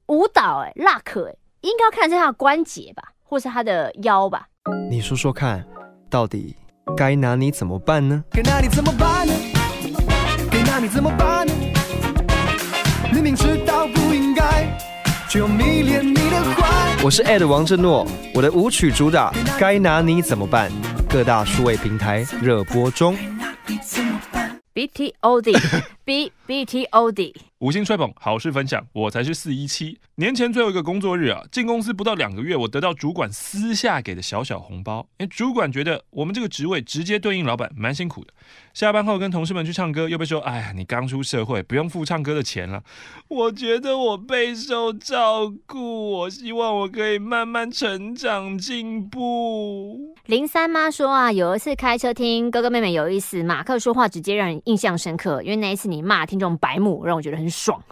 [0.07, 4.47] 舞蹈哎、欸，辣可哎、欸，应该要看是他的关节吧，或是他的腰吧。
[4.89, 5.67] 你说说看，
[6.09, 6.55] 到底
[6.95, 8.23] 该拿你怎么办呢？
[8.31, 9.33] 该拿你怎么办呢？
[10.49, 11.53] 该拿你怎么办呢？
[13.11, 14.65] 明明知道不应该，
[15.27, 17.03] 却又迷恋你的坏。
[17.03, 20.71] 我是 Ed 王震诺，我的舞曲主打《该拿你怎么办》。
[21.15, 23.15] 各大数位平台热播中。
[24.73, 25.53] B T O D
[26.03, 29.97] B B T O D 五星吹捧，好事分享，我才是四一七。
[30.15, 35.07] 年前最后一个工作日啊，进公司不到两个月，我得到主管私下给的小小红包。
[35.19, 38.33] 哎，主管觉得我们这个职位直接对应老板，蛮辛苦的。
[38.73, 42.83] 下班后跟同事们去唱歌，又被说：“哎呀，你刚出社会，不用付唱歌的钱了。”
[43.29, 50.13] 我觉得我备受照顾，我希望我可以慢慢成长进步。
[50.25, 57.83] 林三妈说啊，有一次开车听哥哥妹妹有意思，马克说话直接让人印象深刻，因为那一次你骂听众白目，让我觉得很爽，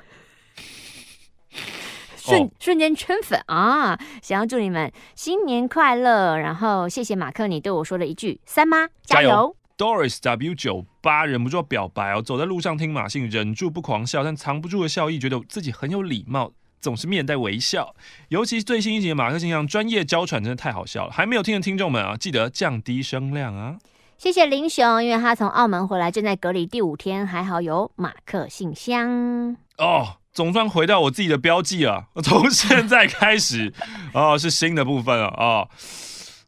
[2.15, 2.49] 瞬、oh.
[2.59, 3.99] 瞬间圈粉啊！
[4.21, 9.29] 想要祝你们新年快乐，然后谢谢马克你对我说了一句：“三妈加油。
[9.29, 17.95] 加油” Doris W 九八忍不住表白哦，走在路上听马信，忍住不狂笑，但藏不住的笑意，觉得自己很有礼貌，总是面带微笑。
[18.29, 21.11] 尤其最新一集的马克信箱专业娇喘，真的太好笑了。
[21.11, 23.77] 还没有听的听众们啊，记得降低声量啊！
[24.23, 32.05] 谢谢林雄，因为他从澳门回来，正在隔离第五天，还好有马克信箱哦，总算回到我自己的标记啊！
[32.23, 33.73] 从现在开始
[34.15, 35.45] 哦，是新的部分了啊。
[35.45, 35.69] 哦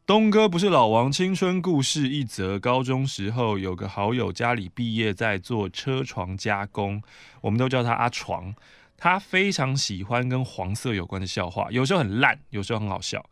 [0.06, 7.02] 东哥不是老王青春故事一则，高中时候有个好友家里毕业在做车床加工，
[7.42, 8.54] 我们都叫他阿床。
[8.96, 13.24] 他非常喜欢跟黄色有关的笑话，有时候很烂，有时候很好笑。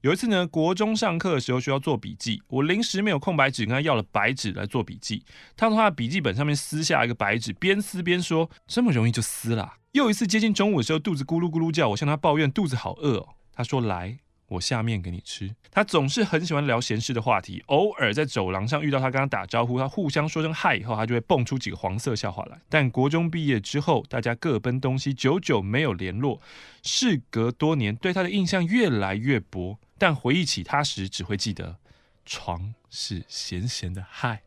[0.00, 5.24] 有一次呢，国中上课的时候需要做笔记，我临时没有空白纸，跟他要了白纸来做笔记。
[5.56, 13.28] 他从他的笔记本上面撕下一个白纸，边撕边说：“这么容易就撕了。”又一次接近中午的时候，肚子咕噜咕噜叫，我向他抱怨肚子好饿哦。
[13.52, 14.18] 他说：“来。”
[14.52, 15.54] 我下面给你吃。
[15.70, 22.58] 他总是很喜欢聊闲事的话题，偶尔在走廊上遇到他，跟他打招呼，他互相说声嗨以后，他就会蹦出几个黄色笑话来。
[22.68, 26.40] 但国中毕业之后，大家各奔东西，久久没有联络。
[26.82, 31.76] 事隔多年，对他的印象越来越薄，但回忆起他时，只会记得
[32.24, 34.42] 床是咸咸的嗨。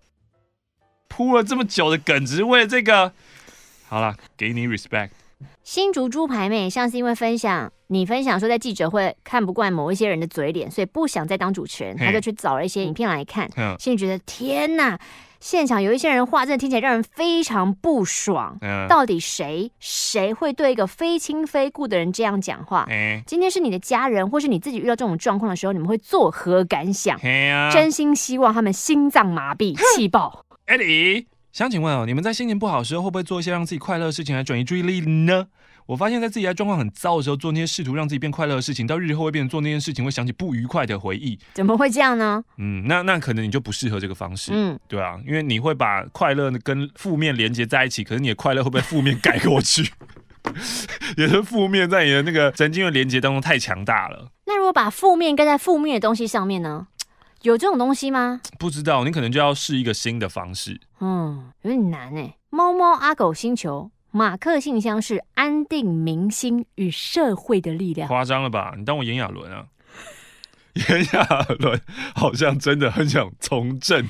[1.08, 3.13] 铺了这么久的梗，只是为了这个。
[3.88, 5.10] 好了，给你 respect。
[5.63, 14.98] 新竹猪排妹上次因为分享你分享说在记者会看不惯某一些人的嘴脸，所以不想再当主持人，他就去找了一些影片来看，心里觉得天哪，
[15.39, 18.58] 现场有一些人话真的听起来让人非常不爽。
[18.89, 22.88] 到底谁谁会对一个非亲非故的人这样讲话？
[23.28, 27.19] 今天是你的家人，或是你自己遇到这种状况的时候，你们会作何感想？
[27.71, 30.45] 真心希望他们心脏麻痹、气爆。
[30.65, 31.28] 艾迪。
[31.56, 35.48] 想请问哦，你们在心情不好的时候，会不会做一些让自己快乐的事情来转移注意力呢？
[35.86, 41.39] 我发现，在自己在状况很糟的时候，做那些试图让自己变快乐的事情，到日后会变成做那件事情会想起不愉快的回忆。
[41.54, 42.44] 怎么会这样呢？
[42.58, 44.52] 嗯，那那可能你就不适合这个方式。
[44.54, 49.89] 嗯，对啊，因为你会把快乐跟负面连接在一起，可是你的快乐会被负面盖过去，
[51.15, 54.28] 也是负面在你的那个神经的连接当中太强大了。
[54.46, 56.88] 那如果把负面跟在负面的东西上面呢？
[57.45, 58.41] 有这种东西吗？
[58.58, 60.81] 不知道，你可能就要试一个新的方式。
[60.99, 62.36] 嗯，有点难哎。
[62.49, 68.08] 猫猫阿狗星球马克信箱是安定民心与社会的力量。
[68.08, 68.73] 夸张了吧？
[68.75, 69.65] 你当我炎亚纶啊？
[70.73, 71.79] 炎亚纶
[72.15, 74.03] 好像真的很想从政。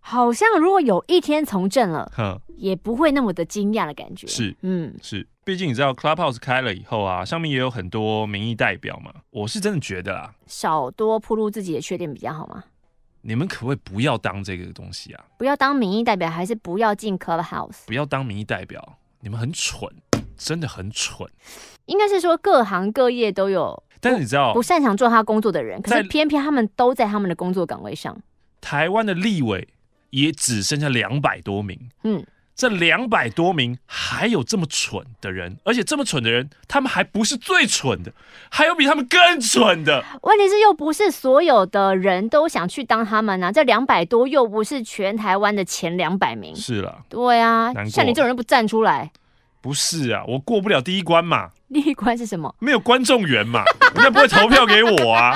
[0.00, 4.26] 好像如果有一天从政了，呵也不会那么的惊讶的感觉。
[4.26, 5.24] 是，嗯，是。
[5.42, 9.10] 毕竟你知道，Clubhouse 开了以后啊，上面也有很多民意代表嘛。
[9.30, 12.64] 我是真的觉得啊，少多铺露自己的缺点比较好吗？
[13.22, 15.24] 你们可不可以不要当这个东西啊？
[15.38, 17.86] 不要当民意代表，还是不要进 Clubhouse？
[17.86, 19.90] 不要当民意代表，你们很蠢，
[20.36, 21.26] 真的很蠢。
[21.86, 28.16] 应该是说各行各业都有，但是你知道不擅长做他工作的人，可是偏偏他们都在他们的工作岗位上。
[28.60, 29.66] 台湾的立委
[30.10, 32.22] 也只剩下两百多名，嗯。
[32.54, 38.12] 这两百多名还有这么蠢的人，而且这么蠢的人，他们还不是最蠢的，
[38.50, 40.04] 还有比他们更蠢的。
[40.22, 46.54] 问题是又不是所有的人都想去当他们啊，这两百多又不是全台湾的前两百名。
[46.54, 49.10] 是了，对啊，像你这种人不站出来，
[49.62, 51.48] 不是啊，我过不了第一关嘛。
[51.72, 52.54] 第一关是什么？
[52.58, 55.34] 没有观众缘嘛，人家不会投票给我啊。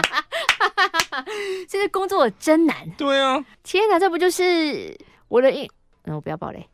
[1.70, 2.76] 这个工作真难。
[2.98, 4.94] 对啊，天哪，这不就是
[5.28, 5.70] 我的一。
[6.04, 6.66] 嗯我不要爆雷，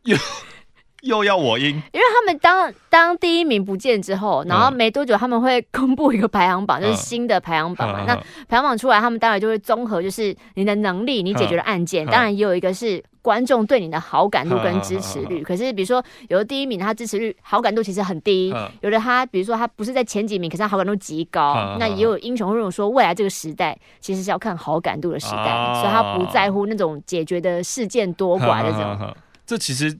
[1.02, 8.00] 又又要我赢，因为他们当当第一名不见之后，然后没多久他们会公布一个排行榜，嗯、就是新的排行榜嘛。
[8.02, 8.14] 嗯、那
[8.48, 15.40] 排行榜出来，他们当然就会综合，就是你的能力，你解决的案件，嗯、当然也有一个是观众对你的好感度跟支持率。
[15.40, 21.54] 嗯、可是比如说有的第一名，他支持率好感度其实很低；嗯、有的他比如说他不是在前几名，可是他好感度极高。
[21.54, 29.14] 嗯、那也有英雄会说，未来这个时代其实是要看好感度的时代，嗯、所以他不在乎那种解决的事件多寡这种。
[29.46, 29.98] 这其实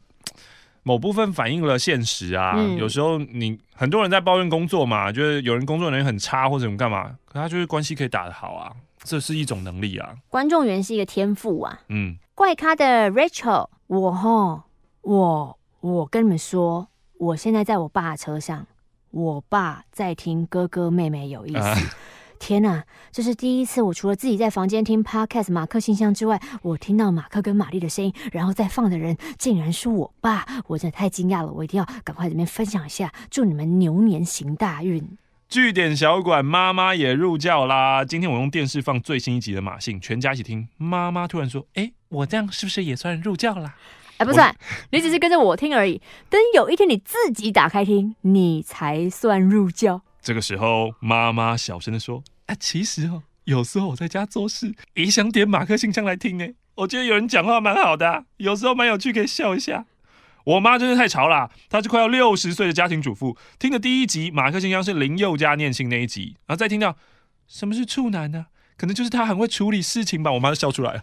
[0.82, 2.54] 某部分反映了现实啊。
[2.56, 10.14] 嗯、有时候你很多人在抱怨工作嘛，就是有人工作能力很差或者怎么干嘛，可他就是关系可以打得好啊，这是一种能力啊。
[10.28, 11.80] 观众缘是一个天赋啊。
[11.88, 14.62] 嗯，怪咖的 Rachel，我吼，
[15.02, 16.88] 我我跟你们说，
[17.18, 18.66] 我现在在我爸的车上，
[19.10, 21.58] 我爸在听哥哥妹妹有意思。
[21.58, 21.76] 啊
[22.40, 23.82] 天呐，这是第一次！
[23.82, 31.52] 我除了自己在房间听 Podcast 马克信箱之外，我听到马克跟玛丽的声音，然后再放的人竟然是我爸，我真的太惊讶了！
[31.52, 35.06] 我一定要赶快这边分享一下，祝你们牛年行大运！
[35.50, 38.04] 据点小馆妈妈也入教啦！
[38.04, 40.66] 今天我用电视放最新一集的马信，全家一起听。
[40.78, 43.74] 妈妈突然说：“哎，我这样是不是也算入教啦？”
[44.16, 44.54] 哎，不算，
[44.92, 46.00] 你只是跟着我听而已。
[46.30, 50.00] 等有一天你自己打开听，你才算入教。
[50.22, 56.54] 这个时候，妈妈小声的说：“啊，其实哦，有时候我在家做事，也想点马克信箱来听诶。
[56.76, 59.86] 我觉得有人讲话蛮好的啊，有时候蛮有趣，可以笑一下。”
[60.44, 66.96] 我妈真是太潮了，她是快要六十岁的家庭主妇，听的第一集马克信箱是林宥嘉念信那一集，然后再听到
[67.46, 68.46] 什么是处男呢？
[68.78, 70.32] 可能就是他很会处理事情吧。
[70.32, 71.02] 我妈就笑出来了。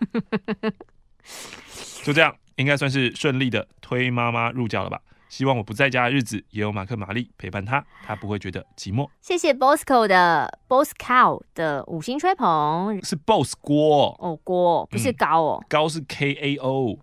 [2.04, 5.00] 就这样，应该算是顺利的推妈妈入教了吧。
[5.30, 9.08] 希望我不在家的日子也有马克玛丽陪伴他，他不会觉得寂寞。
[9.22, 16.98] 谢谢 Bosco 的 Boss Cow 的五星吹捧，是 Boss 锅哦，锅不是高哦，嗯、高是 K A O，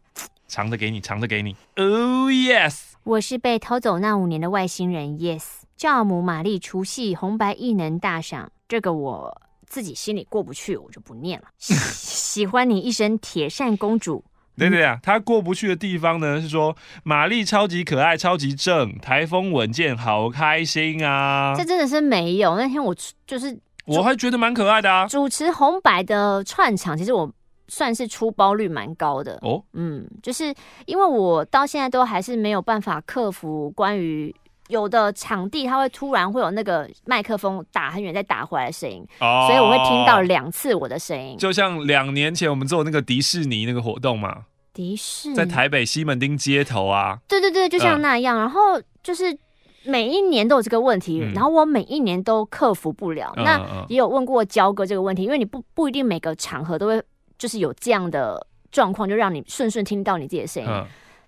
[0.47, 1.55] 藏着给你，藏着给你。
[1.77, 5.19] Oh yes，我是被偷走那五年的外星人。
[5.19, 5.45] Yes，
[5.77, 11.49] 教母玛丽除夕红白异能大赏，这个我自己心里过不去，我就不念了。
[11.59, 14.25] 喜欢你一身铁扇公主。
[14.57, 21.53] 对对啊，他过不去的地方呢，是说玛丽超级可爱、超级正，台风稳健，好开心啊！
[21.57, 22.57] 这真的是没有。
[22.57, 22.95] 那天我
[23.27, 25.07] 就是，我还觉得蛮可爱的啊。
[25.07, 27.31] 主持红白的串场，其实我
[27.67, 29.63] 算是出包率蛮高的哦。
[29.73, 30.55] 嗯，就是
[30.87, 34.35] 因为我到现在都还是没有办法克服关于
[34.69, 41.37] 有的场地，它会突然会有那个麦克风打很远再打回来的声音，哦，所以我会听到两次我的声音。
[41.37, 48.39] 就像两年前我们做那个迪士尼那个活动嘛，迪士尼在台北西门町街头啊，对对对，就像那样。
[48.39, 49.37] 嗯、然后就是
[49.85, 53.35] 每一年都有这个问题，嗯、然后我每一年都克服不了。
[53.37, 57.03] 嗯、那也有问过焦哥这个问题，因为你不不一定每个场合都会
[57.37, 60.69] 就是有这样的状况，就让你顺顺听到你自己的声音。
[60.71, 60.87] 嗯、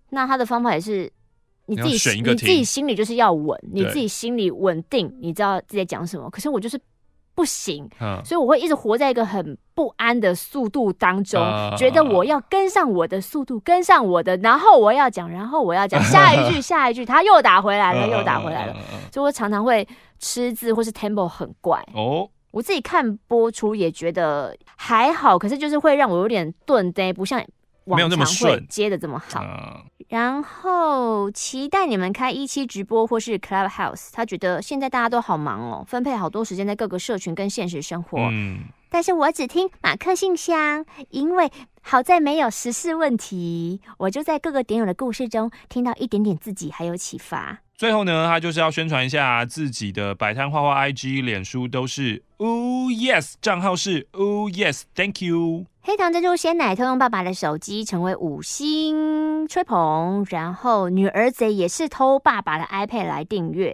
[0.08, 1.12] 那他的方法也是。
[1.66, 6.30] 你自己选一个，你自己心里就是要稳，你自己心里稳定，你知道自己在讲什么。
[6.30, 6.80] 可是我就是
[7.34, 7.88] 不行，
[8.24, 11.40] 所以我会一直活在一个很不安的速度当中，
[11.76, 18.76] 觉得我要跟上我的速度，跟上我的，然后我要讲，然后我要讲下一句， 下一句，他又打回来了，又打回来了，
[19.12, 19.86] 所以我常常会
[20.18, 22.28] 吃字或是 tempo 很怪哦。
[22.52, 27.44] 我自己看播出也觉得还好，可是就是会让我有点顿呆，不像。
[27.94, 29.40] 没有那么顺，接的这么好。
[29.42, 34.08] 嗯、然后期待你们开一期直播或是 Clubhouse。
[34.12, 38.18] 他觉得现在大家都好忙哦，分配好多时间在各个社群跟现实生活。
[38.32, 41.50] 嗯，但是我只听马克信箱，因为
[41.82, 47.60] 好在没有时事问题，我就在各个点友的故事中听到一点点自己还有启发。
[47.76, 55.66] 最后呢，他就是要宣传一下自己的摆摊画画 IG、脸书都是 Oh Yes，账号是 Oh Yes，Thank you。
[55.86, 63.70] 黑糖珍珠鲜奶偷用爸爸的手机成为五星吹捧，然后女儿贼也是偷爸爸的 iPad 来订阅。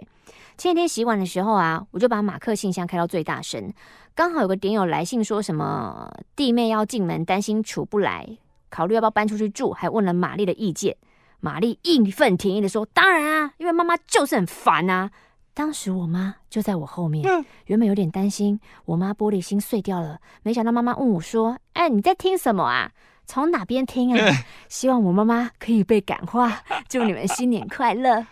[0.55, 3.73] 前几天洗碗的时候啊，我就把马克信箱开到最大声，
[4.13, 8.37] 刚好有个点友来信说什么弟妹要进门，担心处不来，
[8.69, 10.95] 考虑要不要搬出去住，还问了玛丽的意见。
[11.39, 15.09] 玛丽义愤填膺的说：“当然啊，因为妈妈就是很烦啊。”
[15.55, 22.91] 当时我妈就在我后面，嗯、原本有点担心我妈玻璃心碎掉了，没想到妈妈问我说：“哎，你在听什么啊？
[23.25, 24.33] 从哪边听啊？”嗯、
[24.67, 28.25] 希望我妈妈可以被感化，祝你们新年快乐。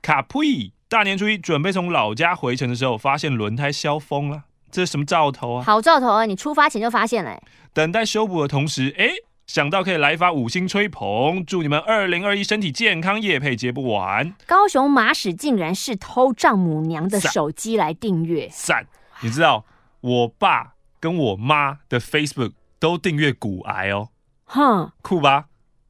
[0.00, 5.62] 卡普伊大年初一准备从老家回程的时候，发现轮胎消风了，这是什么兆头啊？
[5.62, 6.24] 好兆头啊！
[6.24, 7.38] 你出发前就发现了。
[7.74, 9.10] 等待修补的同时，哎。
[9.48, 14.34] 想到可以来一发五星吹捧，祝你们二零二一身体健康，夜配接不完。
[14.46, 18.86] 高雄马屎竟然是偷丈母娘的手机来订阅，赞！
[19.22, 19.64] 你知道
[20.02, 24.10] 我爸跟我妈的 Facebook 都订阅骨癌哦，
[24.44, 25.46] 哼，酷吧？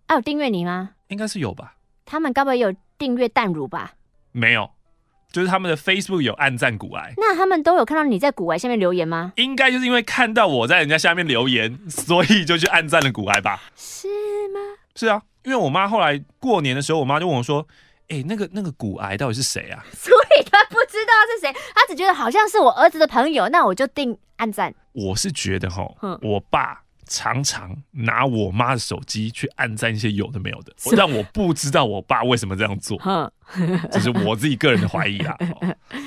[0.07, 0.91] 啊，有订阅你吗？
[1.09, 1.75] 应该是有吧。
[2.07, 3.95] 他们该不会有订阅淡乳吧？
[4.31, 4.71] 没有。
[5.31, 9.33] 就是他们的 Facebook 有暗赞古癌，那他们都有看到你在古癌下面留言吗？
[9.37, 13.63] 应该就是因为看到我在人家下面留言，所以就去暗赞了古癌吧？
[13.77, 14.09] 是
[14.55, 14.61] 吗？
[14.95, 17.67] 是啊，因为我妈后来过年的时候，我妈就问我说
[18.09, 24.75] ：“哎、欸，那个那个古癌到底是谁啊？” 所以她不知道是谁，她只觉得好像是我儿子的朋友，那我就定暗赞。
[24.93, 25.87] 我是觉得哈，
[26.23, 26.83] 我爸。
[27.09, 32.97] 常常拿我妈的手机去按赞一些有的没有的，但我不知道我爸为什么这样做，
[33.91, 35.37] 这是我自己个人的怀疑啦。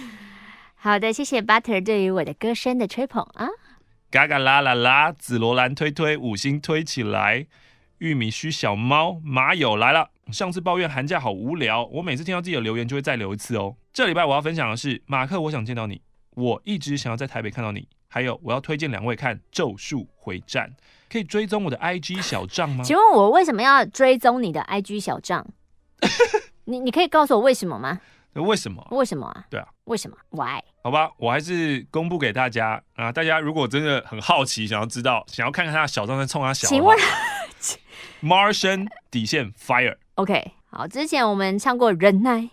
[0.77, 3.47] 好的，谢谢 Butter 对于我的歌声的吹捧啊！
[4.09, 7.45] 嘎嘎啦啦啦，紫罗兰推推五星推起来，
[7.99, 10.09] 玉米须小猫马友来了。
[10.31, 13.75] 上次抱怨寒假好无聊，我每次听到自己的留言就会再留一次哦。
[13.93, 17.87] 这礼拜我要分享的是马克，我想见到你，我一直想要在台北看到你。
[18.13, 20.67] 还有，我要推荐两位看《咒术回战》，
[21.09, 22.83] 可以追踪我的 IG 小账吗？
[22.83, 25.47] 请问我为什么要追踪你的 IG 小账？
[26.65, 28.01] 你你可以告诉我为什么吗？
[28.33, 28.85] 为什么？
[28.91, 29.45] 为什么啊？
[29.49, 30.59] 对啊，为什么？Why？
[30.83, 33.11] 好吧，我还是公布给大家啊！
[33.11, 36.97] 大家如果真的很好奇，想要知道，想要看看他的小账在冲他小，请问，
[38.21, 39.97] Martian 底线 Fire。
[40.15, 42.49] OK，好，之前我们唱过忍耐，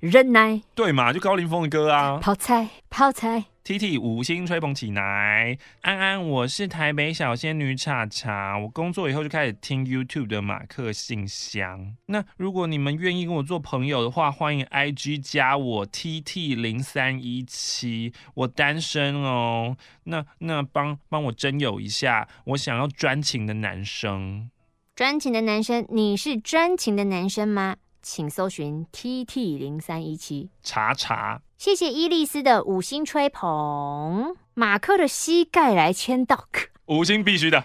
[0.00, 1.12] 忍耐，对嘛？
[1.12, 3.46] 就高凌风的歌啊，泡菜，泡菜。
[3.62, 11.94] T T 五星吹捧起来，安安，我是台北小仙女茶茶，我工作以后就开始听 YouTube 的马克信箱。
[12.06, 19.76] 那如果你们愿意跟我做朋友的话，欢迎 IG 加我 T T 零三一七，我单身哦。
[20.04, 24.50] 那那帮帮我征友一下，我想要专情的男生。
[24.96, 27.76] 专情的男生，你是专情的男生吗？
[28.02, 31.42] 请搜寻 T T 零三一七查查。
[31.56, 36.48] 谢谢伊利斯的五星吹捧，马克的膝盖来签到，
[36.86, 37.64] 五星必须的，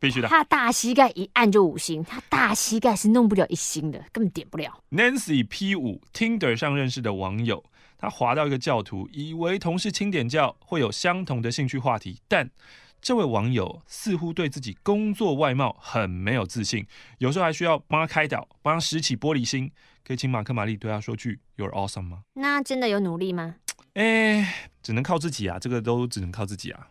[0.00, 0.28] 必须的。
[0.28, 4.82] 他大膝盖一按就五星，他大膝盖是弄不了一星的，根本点不了。
[4.90, 7.62] Nancy P 五 Tinder 上认识的网友，
[7.96, 12.50] 他滑到一个教徒，以为同是清点教会有相同的兴趣话题，但
[13.00, 16.86] 这位网友似乎对自己工作外貌很没有自信，
[17.18, 19.70] 有时候还需要帮他开导，帮他拾起玻璃心。
[20.04, 22.20] 可以请马克玛丽对他说句 “You're awesome” 吗？
[22.34, 23.56] 那真的有努力吗？
[23.94, 26.88] 哎，只能靠自己啊，这个都只能靠自己啊，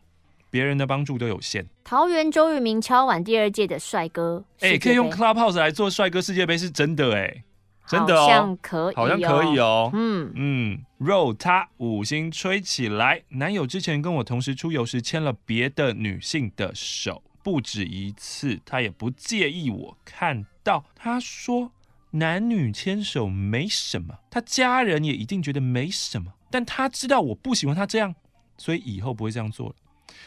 [0.51, 1.67] 别人的帮助都有限。
[1.83, 7.43] 桃园周渝民敲碗第二届的帅哥，哎，可以用 Clubhouse 来做帅哥世界杯是真的哎，
[7.87, 9.89] 真的哦，好像可以，好像可以哦。
[9.93, 21.71] 嗯嗯，Roll 他五星吹起来，男友之前跟我同时出游时牵了别的女性的手，不止一次，他也不介意我看到，他说。
[22.11, 28.15] 男女牵手没什么，他家人也一定觉得没什么，但他知道我不喜欢他这样，
[28.57, 29.75] 所以以后不会这样做了。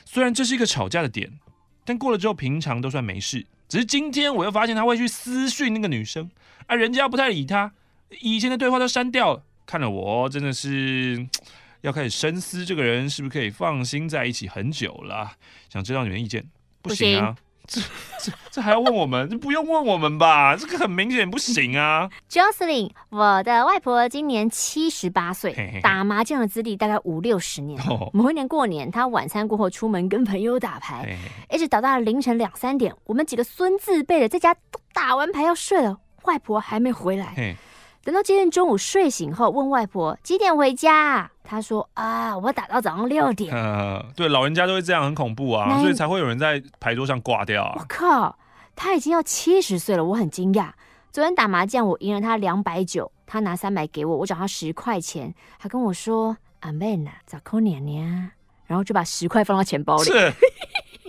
[0.04, 1.40] 虽然这是一个吵架的点，
[1.84, 3.46] 但过了之后平常都算没事。
[3.70, 6.28] 只是今天我又发现他会去私讯那个女生，
[6.66, 7.72] 啊人家不太理他，
[8.20, 9.44] 以前的对话都删掉了。
[9.64, 11.24] 看了我真的是
[11.82, 15.36] 要开始深思，这个人是不是可以放心在一起很久了？
[15.68, 16.44] 想知道你们意见？
[16.82, 17.36] 不行啊。
[17.70, 17.80] 这
[18.18, 19.30] 这这还要问我们？
[19.30, 20.56] 这不用问我们吧？
[20.56, 22.10] 这个很明显不行啊。
[22.28, 27.80] Jocelyn，我的外婆今年七十八岁，打麻将的资历大概五六十年。
[28.12, 31.16] 某一年过年，她晚餐过后出门跟朋友打牌，
[31.48, 32.92] 一直打到了凌晨两三点。
[33.04, 37.56] 我们几个孙子辈的在家都打完牌要睡了，外婆还没回来。
[38.02, 41.30] 等到今天中午睡醒后，问外婆几点回家啊？
[41.50, 43.52] 她说啊，我打到早上六点。
[43.52, 47.74] 呃， 对，老人家都会这样，很恐怖啊，所以才会有人在牌桌上挂掉啊。
[47.76, 48.38] 我靠，
[48.76, 50.70] 他已经要七十岁了，我很惊讶。
[51.10, 58.30] 昨天打麻将，我赢了他两百九，他拿三百给我，我找他十块钱，他跟我说阿妹呢，找扣年年，
[58.68, 60.04] 然后就把十块放到钱包里。
[60.04, 60.32] 是。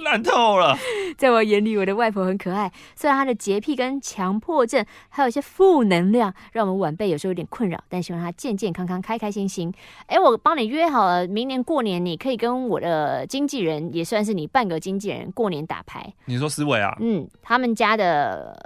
[0.04, 0.76] 烂透了，
[1.22, 2.72] 在我眼里，我的外婆很可爱。
[2.96, 7.80] 虽然她的洁癖跟强迫症，还有一些负能量，让我们晚辈有时候有点困扰。
[7.88, 9.72] 但希望她健健康康、开开心心。
[10.08, 16.12] 哎，我帮你约好了，明年过年你可以跟我的经纪人，也算是你半个经纪人，过年打牌。
[16.26, 16.98] 你说思维啊？
[17.00, 18.60] 嗯，他们家的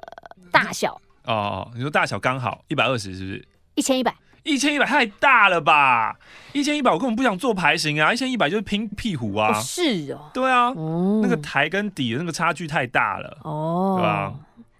[0.49, 3.45] 大小哦，你说大小刚好一百二十是不是？
[3.75, 4.15] 一千一百。
[4.45, 6.15] 一千一百太大了吧？
[6.53, 8.13] 一千一百我根本不想做牌型啊！
[8.13, 9.49] 一千一百就是拼屁股啊！
[9.49, 14.33] 哦是哦，对啊，哦、那个台跟底的那个差距太大了哦，对吧？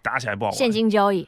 [0.03, 0.57] 打起来不好玩。
[0.57, 1.28] 现金交易，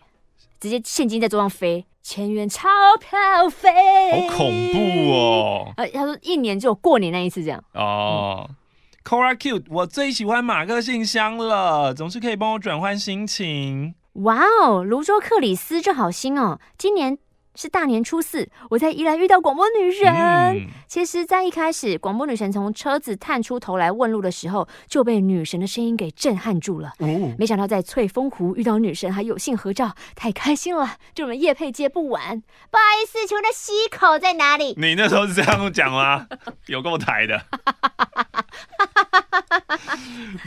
[0.60, 2.70] 直接现金在桌上飞，千元钞
[3.00, 3.72] 票飞，
[4.12, 5.74] 好恐怖哦！
[5.78, 8.48] 呃，他说一年只有过年那一次这样哦。
[8.48, 8.56] 嗯、
[9.04, 13.96] Cora Cute，我最喜欢马克信箱了，总是可以帮我转换心情。
[14.14, 17.18] 哇哦，泸州克里斯这好新哦，今年。
[17.58, 20.08] 是大年初四，我在宜兰遇到广播女神。
[20.08, 26.94] 嗯、其实，在一开始，广播女神从车子探出头来问路的时候，就被女神的声音给震撼住了。
[27.00, 30.98] 哦、没想到在翠峰湖遇到女神，还有幸合照，太开心了！
[31.16, 32.40] 祝我们夜配接不完。
[32.70, 34.76] 不好意思，请问的溪口在哪里？
[34.78, 36.28] 你那时候是这样讲吗？
[36.68, 37.44] 有够台的。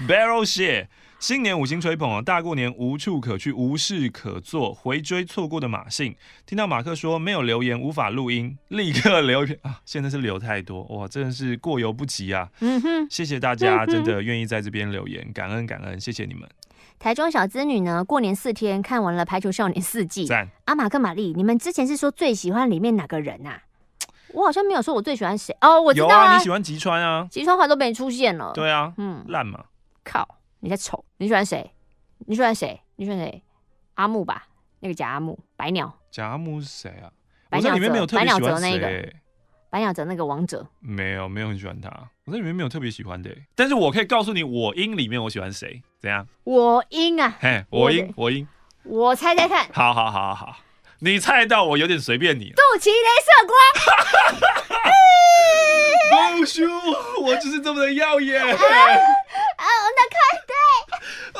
[0.06, 0.86] Barrel share。
[1.20, 2.22] 新年五星吹捧啊！
[2.22, 6.16] 大过年无处可去，无事可做，回追错过的马信。
[6.46, 9.80] 听到马克说没有留言无法录音，立刻留言啊！
[9.84, 12.48] 现在是留太多哇，真的是过犹不及啊！
[12.60, 16.48] 嗯哼，谢谢大家，真的愿意在这边留言，感恩感恩，谢谢你们。
[16.98, 20.24] 台中小资女呢，过年四天看完了《排球少年》四季。
[20.24, 20.48] 赞。
[20.64, 23.60] 阿马克玛丽，你们之前是说最喜欢里面哪个人啊？
[24.32, 27.28] 我好像没有说我最喜欢谁哦，我知道啊，啊你喜欢吉川啊？
[27.30, 28.52] 吉川话都没出现了。
[28.54, 29.64] 对啊，嗯，烂嘛，
[30.02, 30.26] 靠。
[30.60, 31.04] 你在丑？
[31.16, 31.70] 你喜欢谁？
[32.26, 32.80] 你喜欢谁？
[32.96, 33.42] 你喜欢谁？
[33.94, 34.46] 阿木吧，
[34.80, 35.92] 那个假阿木，白鸟。
[36.10, 37.10] 假阿木是谁啊？
[37.48, 39.12] 白鸟泽，白鸟泽那个，
[39.70, 40.66] 白鸟泽那个王者。
[40.80, 41.88] 没有，没有很喜欢他。
[42.24, 45.82] 我在里面没有特别喜欢的，但是我可以告诉你，我音里面我喜欢谁？
[45.98, 46.26] 怎样？
[46.44, 48.46] 我音啊，嘿，我音，我音。
[48.84, 49.68] 我猜猜看。
[49.72, 50.56] 好好好好好，
[51.00, 52.50] 你猜到我有点随便你。
[52.50, 53.58] 肚脐镭射光。
[56.38, 56.64] 不输，
[57.22, 58.40] 我就是这么的耀眼。
[59.58, 59.64] 哦，
[59.96, 60.16] 那快
[60.46, 60.54] 对。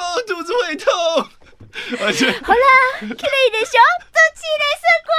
[0.01, 0.93] 哦， 肚子会痛，
[2.01, 2.67] 而且好了，
[3.01, 3.81] 看了你的胸，
[4.13, 5.11] 肚脐镭射光。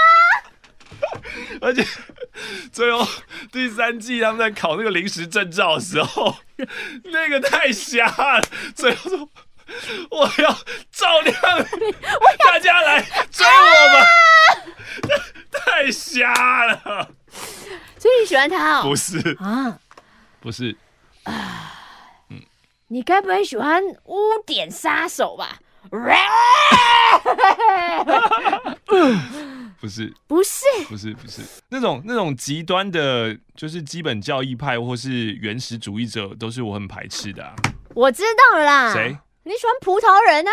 [1.61, 1.86] 而且
[2.72, 3.07] 最后
[3.51, 6.38] 第三季他们在考那个临时证照的时候，
[7.05, 8.41] 那个太瞎了。
[8.76, 9.30] 最后说
[10.09, 10.57] 我要
[10.91, 11.36] 照亮
[12.39, 13.01] 大家来
[13.32, 14.05] 追我吧，
[15.51, 16.34] 太瞎
[16.65, 17.09] 了。
[17.97, 18.84] 所以你喜欢他哦？
[18.84, 19.78] 不是啊，
[20.39, 20.76] 不是
[21.24, 21.80] 啊。
[22.92, 25.58] 你该不会喜欢污点杀手吧？
[29.80, 37.56] 不是，不是，不是，不是那种那种极端的，就是基本教义派或是原始主义者，都是我很排斥的啊。
[37.96, 39.18] 我知道了啦，谁？
[39.44, 40.52] 你喜欢葡萄人啊？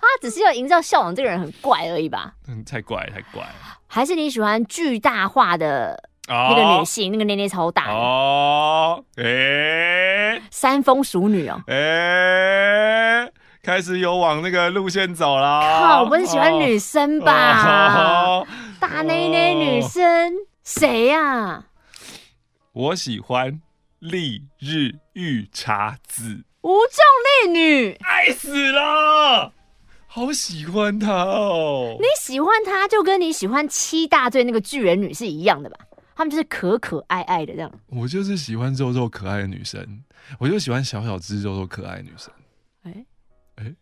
[0.02, 2.34] 他 只是要营造校长这个人很怪而已吧？
[2.48, 3.46] 嗯，太怪太怪。
[3.88, 6.04] 还是你喜欢巨大化的？
[6.32, 13.28] 那个女性，那个年龄超大哦，哎，山风淑女哦，哎，
[13.64, 15.60] 开始有往那个路线走了。
[15.82, 18.46] 靠，不是喜欢女生吧？
[18.80, 21.66] 大内内女生谁呀？
[22.72, 23.62] 我喜欢
[24.00, 29.52] 丽日御茶子，无重力女，爱死了，
[30.08, 31.98] 好喜欢她哦。
[32.00, 35.78] 你喜欢她，就跟你喜欢七大罪那个巨人女是一样的吧？
[36.16, 40.04] 他们就是可可爱爱的这样，我就是喜欢肉肉可爱的女生，
[40.38, 42.32] 我就喜欢小小只肉肉可爱的女生。
[42.84, 43.06] 哎
[43.56, 43.76] 哎，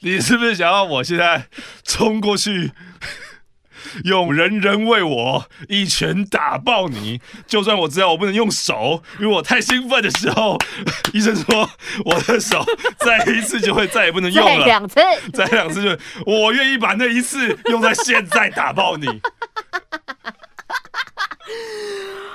[0.00, 1.46] 你是不是想要我现在
[1.84, 2.72] 冲过去？
[4.04, 10.58] 用人人为我一拳打爆你，就算我知道我不能用手，因为我太兴奋的时候，
[11.14, 11.70] 医生说
[12.04, 12.62] 我的手
[12.98, 14.50] 再一次就会再也不能用了。
[14.58, 15.00] 再两次，
[15.32, 19.06] 再两次就我愿意把那一次用在现在打爆你。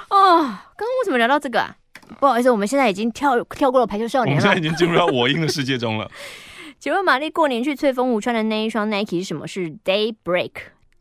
[0.10, 1.76] 哦，刚刚为什么聊到这个啊？
[2.20, 6.10] 不好意思，我们现在已经跳跳过了排球少年了，我们现在已经进入到我英的世界中了。
[6.84, 9.48] 请问玛丽过年去翠峰湖穿的那一双 Nike 是什么？
[9.48, 10.52] 是 Daybreak。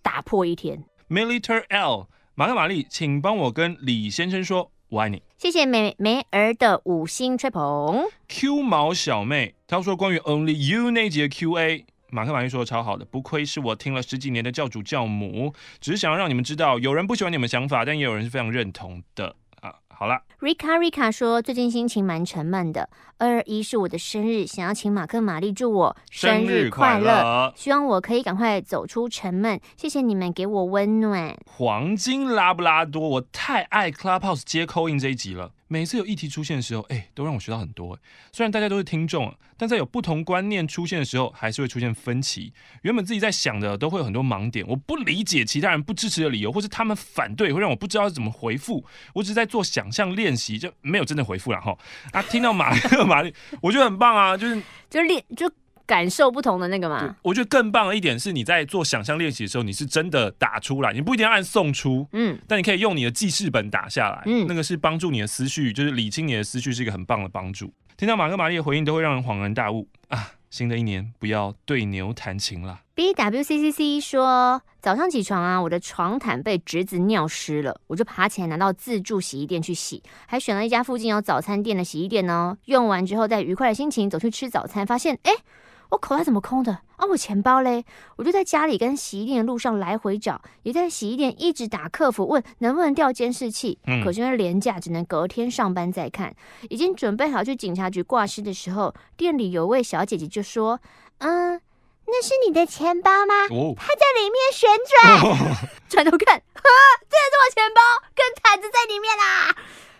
[0.00, 2.06] 打破一天，Militer L，
[2.36, 5.24] 马克玛丽，请帮我跟李先生说我爱你。
[5.38, 8.04] 谢谢美梅儿的五星吹捧。
[8.28, 19.34] Q 毛小妹，她说关于 Only You 那集的 QA，马克玛丽说的超好的，不愧是我听了十几年的教主教母，只是想要让你们知道，有人不喜欢你们想法，但也有人是非常认同的。
[20.02, 22.88] 好了，Rika Rika 说最近心情蛮沉闷的。
[23.18, 29.60] 二二一是我的生日，想要请马克玛丽祝我生日快乐，希望我可以赶快走出沉闷。
[29.76, 31.36] 谢谢你们给我温暖。
[31.46, 35.52] 黄金拉布拉多，我太爱 Clubhouse 接 call in 这一集了。
[35.72, 37.98] 每次有议题出现的时候，哎，都让我学到很多。
[38.30, 42.52] 虽然大家都是听众，但在有不同观念出现的时候，还是会出现分歧。
[42.82, 44.62] 原本自己在想的，都会有很多盲点。
[44.68, 48.84] 我不理解其他人不支持的理由，或是他们反对，会让我不知道怎么回复。
[49.14, 51.74] 我只是在做想象练习，就没有真的回复了哈。
[52.10, 55.50] 啊，听到马克 马丽，我觉得很棒啊，就是就练就。
[55.92, 67.70] 感受不同的那个嘛，我觉得更棒的一点是，你在做想象练习的时候，你是真的打出来，你不一定要按送出，嗯，但你可以用你的记事本打下来，嗯，那个是帮助你的思绪，就是理清你的思绪，是一个很棒的帮助。
[67.98, 70.30] 听到马克玛丽的回应，都会让人恍然大悟啊！
[70.48, 72.80] 新的一年不要对牛弹琴了。
[72.96, 82.56] BWCCC 说，早上起床啊，我的床毯被侄子尿湿了，我就爬起来拿到自助洗衣店去洗，还选了一家附近有早餐店的洗衣店哦。
[82.64, 85.32] 用完之后，在愉快的心情走去吃早餐，发现哎。
[85.32, 85.38] 诶
[85.92, 87.04] 我口袋怎么空的啊？
[87.04, 87.84] 我钱包嘞？
[88.16, 93.78] 我就在家里跟洗衣店的路上来回找，也在洗衣店一直打客服问能不能调监视器。
[93.86, 96.34] 嗯，可是因为廉价，只能隔天上班再看。
[96.70, 100.80] 已经准备好去警察局挂失的时候，店里有位小姐姐就说
[101.20, 101.60] ：“嗯，
[102.06, 103.34] 那是你的钱包吗？
[103.50, 105.68] 哦，它在里面旋转。
[105.90, 106.62] 转头看，哈，
[107.10, 107.82] 这是我钱包，
[108.14, 109.54] 跟毯子在里面啦。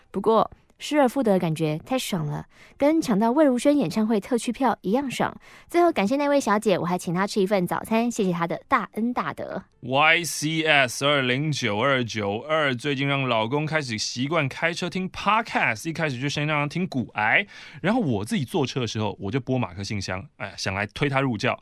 [0.09, 0.49] 不过。”
[0.85, 5.33] 失而复得的感觉太爽了，跟抢到魏如萱演唱会特区票一样爽。
[5.69, 9.63] 最后感谢那位小姐，我还请她吃一份早餐，谢谢她的大恩大德。
[9.81, 17.47] YCS 二零九二九二最近让老公开始习惯开车听 Podcast，一开始就先让他听骨癌，
[17.81, 21.57] 然后我自己坐车的时候我就播马克信箱，哎，想来推他入教，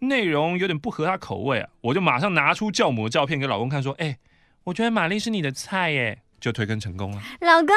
[0.00, 4.18] 内容有点不合他口味啊，我就马上拿出教母的照片给老公看，说，哎，
[4.64, 6.20] 我觉得玛丽是你的菜耶。
[6.40, 7.74] 就推更成功了，老公，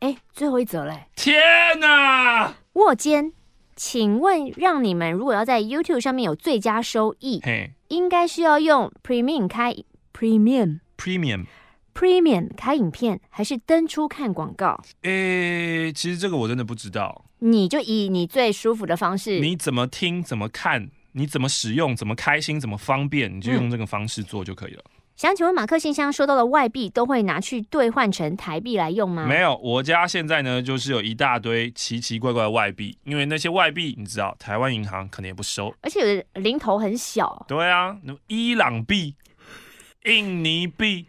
[0.00, 1.06] 哎、欸，最后一则嘞！
[1.16, 1.40] 天
[1.80, 3.32] 哪，握肩，
[3.76, 9.74] 请问让你们如果要在 YouTube 上面有最佳收益，嘿，应该是要用 Premium 开
[10.12, 11.46] Premium Premium
[11.94, 14.78] Premium 开影片，还是登出看广告？
[15.02, 17.24] 诶、欸，其实这个我真的不知道。
[17.38, 24.84] 你就以你最舒服的方式，你怎么听，怎么看，你怎么使用，怎么开心，怎么方便，你就用这个方式做就可以了。
[24.84, 29.26] 嗯想请问马克信箱收到的外币都会拿去兑换成台币来用吗？
[29.26, 37.44] 没有，我家现在呢就是有一大堆奇奇怪怪的外币，因为那些外币你知道，台湾银行可能也不收，而且有的零头很小。
[37.48, 39.16] 对啊，那伊朗币、
[40.04, 41.08] 印尼币。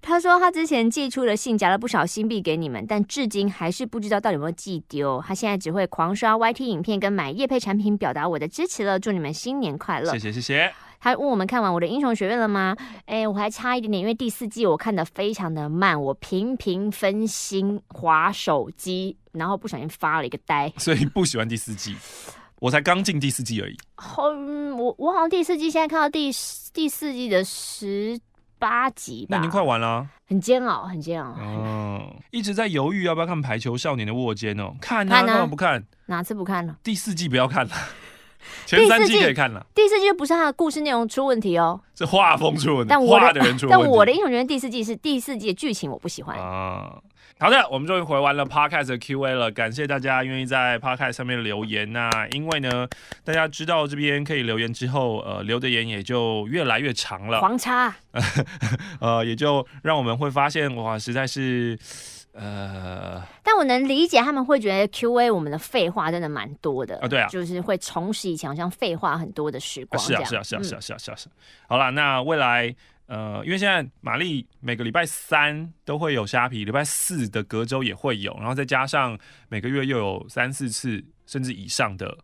[0.00, 5.20] 他说他之前寄出的信夹了不少新币给你们，但至今还是不知道到底有没有寄丢。
[5.26, 9.00] 他现在只会狂刷 YT 影片跟买叶配产品，表达我的支持了。
[9.00, 10.12] 祝你们新年快乐！
[10.12, 10.72] 谢谢谢谢。
[11.00, 12.76] 他问我们看完我的英雄学院了吗？
[13.06, 20.70] 哎，我还差一点点，因为第四季我看的非常的慢，我频频分心划手机，然后不小心发了一个呆。
[20.76, 21.96] 所以不喜欢第四季，
[22.60, 23.76] 我才刚进第四季而已。
[23.94, 26.30] 后、嗯、我我好像第四季现在看到第
[26.74, 28.20] 第四季的十
[28.58, 31.34] 八集吧，那已经快完了，很煎熬，很煎熬。
[31.40, 35.82] 嗯，一直在犹豫要不要看《排球少年的握肩》哦，看啊，干嘛不看？
[36.04, 36.76] 哪次不看了？
[36.82, 37.72] 第四季不要看了。
[38.66, 43.82] 前三季可以看了，第四季就不是他的故事内容出问题哦，是画风出问题，但我的，画的人出问题。
[43.82, 46.94] 但我的英雄学院第四季是第四季的剧情我不喜欢啊。
[47.38, 52.26] 好的，我们终于回完了 Podcast 的 Q&A 了，感谢大家愿意在 Podcast 上面留言呐、啊。
[52.32, 52.86] 因为呢，
[53.24, 57.94] 大家知道这边可以留言之后，呃，留的言也就越来越长了，黄叉，
[59.00, 61.78] 呃，也就让我们会发现哇，实在是。
[62.32, 70.00] 呃，但我能理解他们会觉得 Q&A 我们的废话真的蛮多的啊，对啊，就是会重拾以前好像废话很多的时光。
[70.02, 71.32] 是啊，是啊，是啊，是啊，是啊，是啊，是啊。
[71.66, 72.74] 好了，那未来
[73.06, 79.18] 呃，因为现在玛丽每个礼拜三都会有虾皮，礼拜四的隔周也会有，然后再加上
[79.48, 82.16] 每个月又有三四次甚至以上的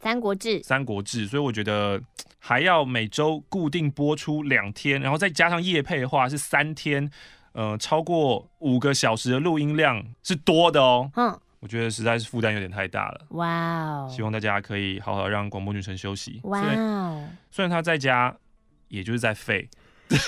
[0.00, 2.02] 三国志》《三国志》，所以我觉得
[2.40, 7.08] 还要每周固定播出两天，然后再加上夜配的话是三天，
[7.52, 11.10] 呃，超过五个小时的录音量是多的哦。
[11.16, 13.20] 嗯，我觉得实在是负担有点太大了。
[13.30, 14.08] 哇哦！
[14.10, 16.40] 希望大家可以好好让广播女神休息。
[16.44, 17.28] 哇哦！
[17.50, 18.34] 虽然她在家，
[18.88, 19.68] 也就是在废。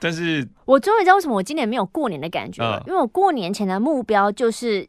[0.00, 4.88] 但是，我终于知道为什么我今年没有过年的感觉了，呃、因为我过年前的目标就是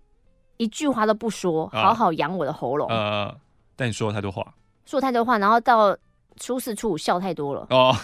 [0.58, 2.88] 一句话都不说，呃、好好养我的喉咙。
[2.90, 3.36] 呃，
[3.76, 4.54] 但你说了太多话，
[4.86, 5.98] 说了太多话，然后到
[6.38, 7.66] 初四、初五笑太多了。
[7.72, 7.96] 哦，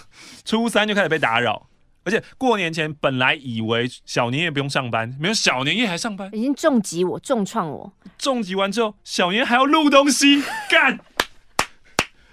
[0.43, 1.67] 初三就开始被打扰，
[2.05, 7.91] 而且过年前本来以为小年夜不用上班，没有小年夜还上班，已经重击我、重创我。
[8.17, 10.97] 重击完之后，小年还要录东西，干，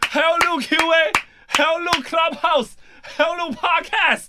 [0.09, 1.11] 还要录 QA，
[1.47, 2.73] 还要录 Clubhouse。
[3.05, 4.27] 还要录 Podcast，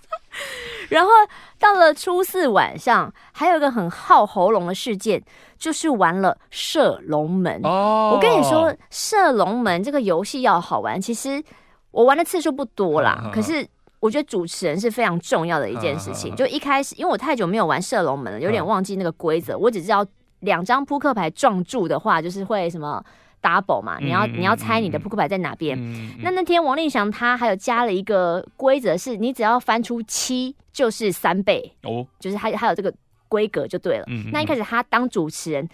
[0.89, 1.11] 然后
[1.59, 5.23] 到了初四晚上，还有一个很耗喉咙的事件，
[5.59, 7.61] 就是玩了射龙门。
[7.63, 11.43] 哦，我跟你说，射龙门这个游戏要好玩，其实
[11.91, 13.29] 我玩的次数不多啦。
[13.31, 13.63] 可是
[14.03, 16.35] 我觉得主持人是非常重要的一件事情。
[16.35, 19.57] 就一开始，因为我太久没有玩射龙门了，有点忘记那个规则。
[19.57, 20.05] 我只知道
[20.41, 23.01] 两张扑克牌撞住的话，就是会什么。
[23.41, 25.77] double 嘛，你要你要猜你的扑克牌在哪边。
[26.21, 32.93] 那那天王令祥他还有加了一个规则，是你只要翻出七就是三倍哦，就是还还有这个
[33.27, 34.05] 规格就对了。
[34.31, 35.67] 那一开始他当主持人。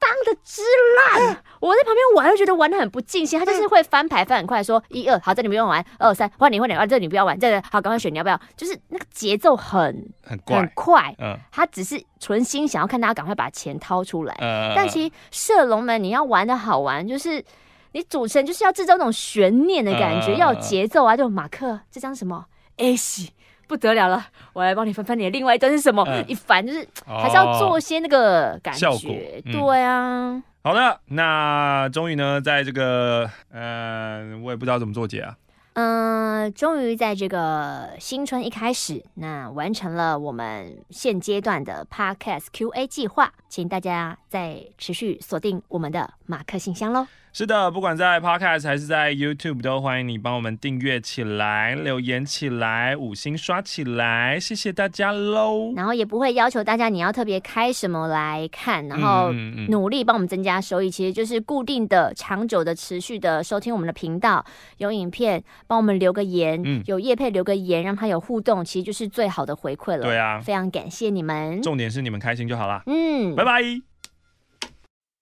[0.00, 0.62] 当的之
[0.96, 3.38] 烂，我在旁边玩，又觉得玩的很不尽兴。
[3.38, 8.40] 他就是会翻牌翻很快，说一二好，这你不用玩，二三换你换你，二这你不要玩，这个好，赶快选你要不要？
[8.56, 14.34] 就是那个节奏很很很快，嗯，他只是存心想要看大家赶快把钱掏出来。
[14.74, 17.44] 但其实射龙门你要玩的好玩，就是
[17.92, 21.14] 你主持人就是要制造那种悬念的感觉，要有节奏啊。
[21.14, 22.46] 就马克这张什么
[22.78, 23.32] A 喜。
[23.70, 26.04] 不得了了，我来帮你翻翻你的另外一端是什么？
[26.08, 29.14] 嗯、一翻就是还是要做些那个感觉，效果
[29.44, 30.42] 嗯、对啊。
[30.64, 35.36] 好的，那终于呢，在这个呃，我也不知道怎么做结啊。
[35.74, 47.06] 嗯、呃，终于在这个新春一开始，那完成了我们现阶段的 Podcast QA 计划，请大家再持续锁定我们的马克信箱喽。
[47.32, 55.72] 是的，不管在 Podcast 还是在 YouTube，都欢迎你帮我们订阅起来、留言起来、五星刷起来，谢谢大家喽。
[55.76, 59.30] 然后也不会要求大家你要特别开什么来看，然后
[59.68, 64.44] 努力帮我们增加收益，嗯嗯、其实就是固定的、长久的、持续的收听我们的频道，
[64.78, 70.02] 有影片帮我们留个言，嗯、有叶配留个言，让他有互动，其实就是最好的回馈了。
[70.02, 71.62] 对啊，非常感谢你们。
[71.62, 72.82] 重点是你们开心就好啦。
[72.86, 73.62] 嗯，拜拜。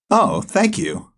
[0.09, 1.18] Oh, thank you.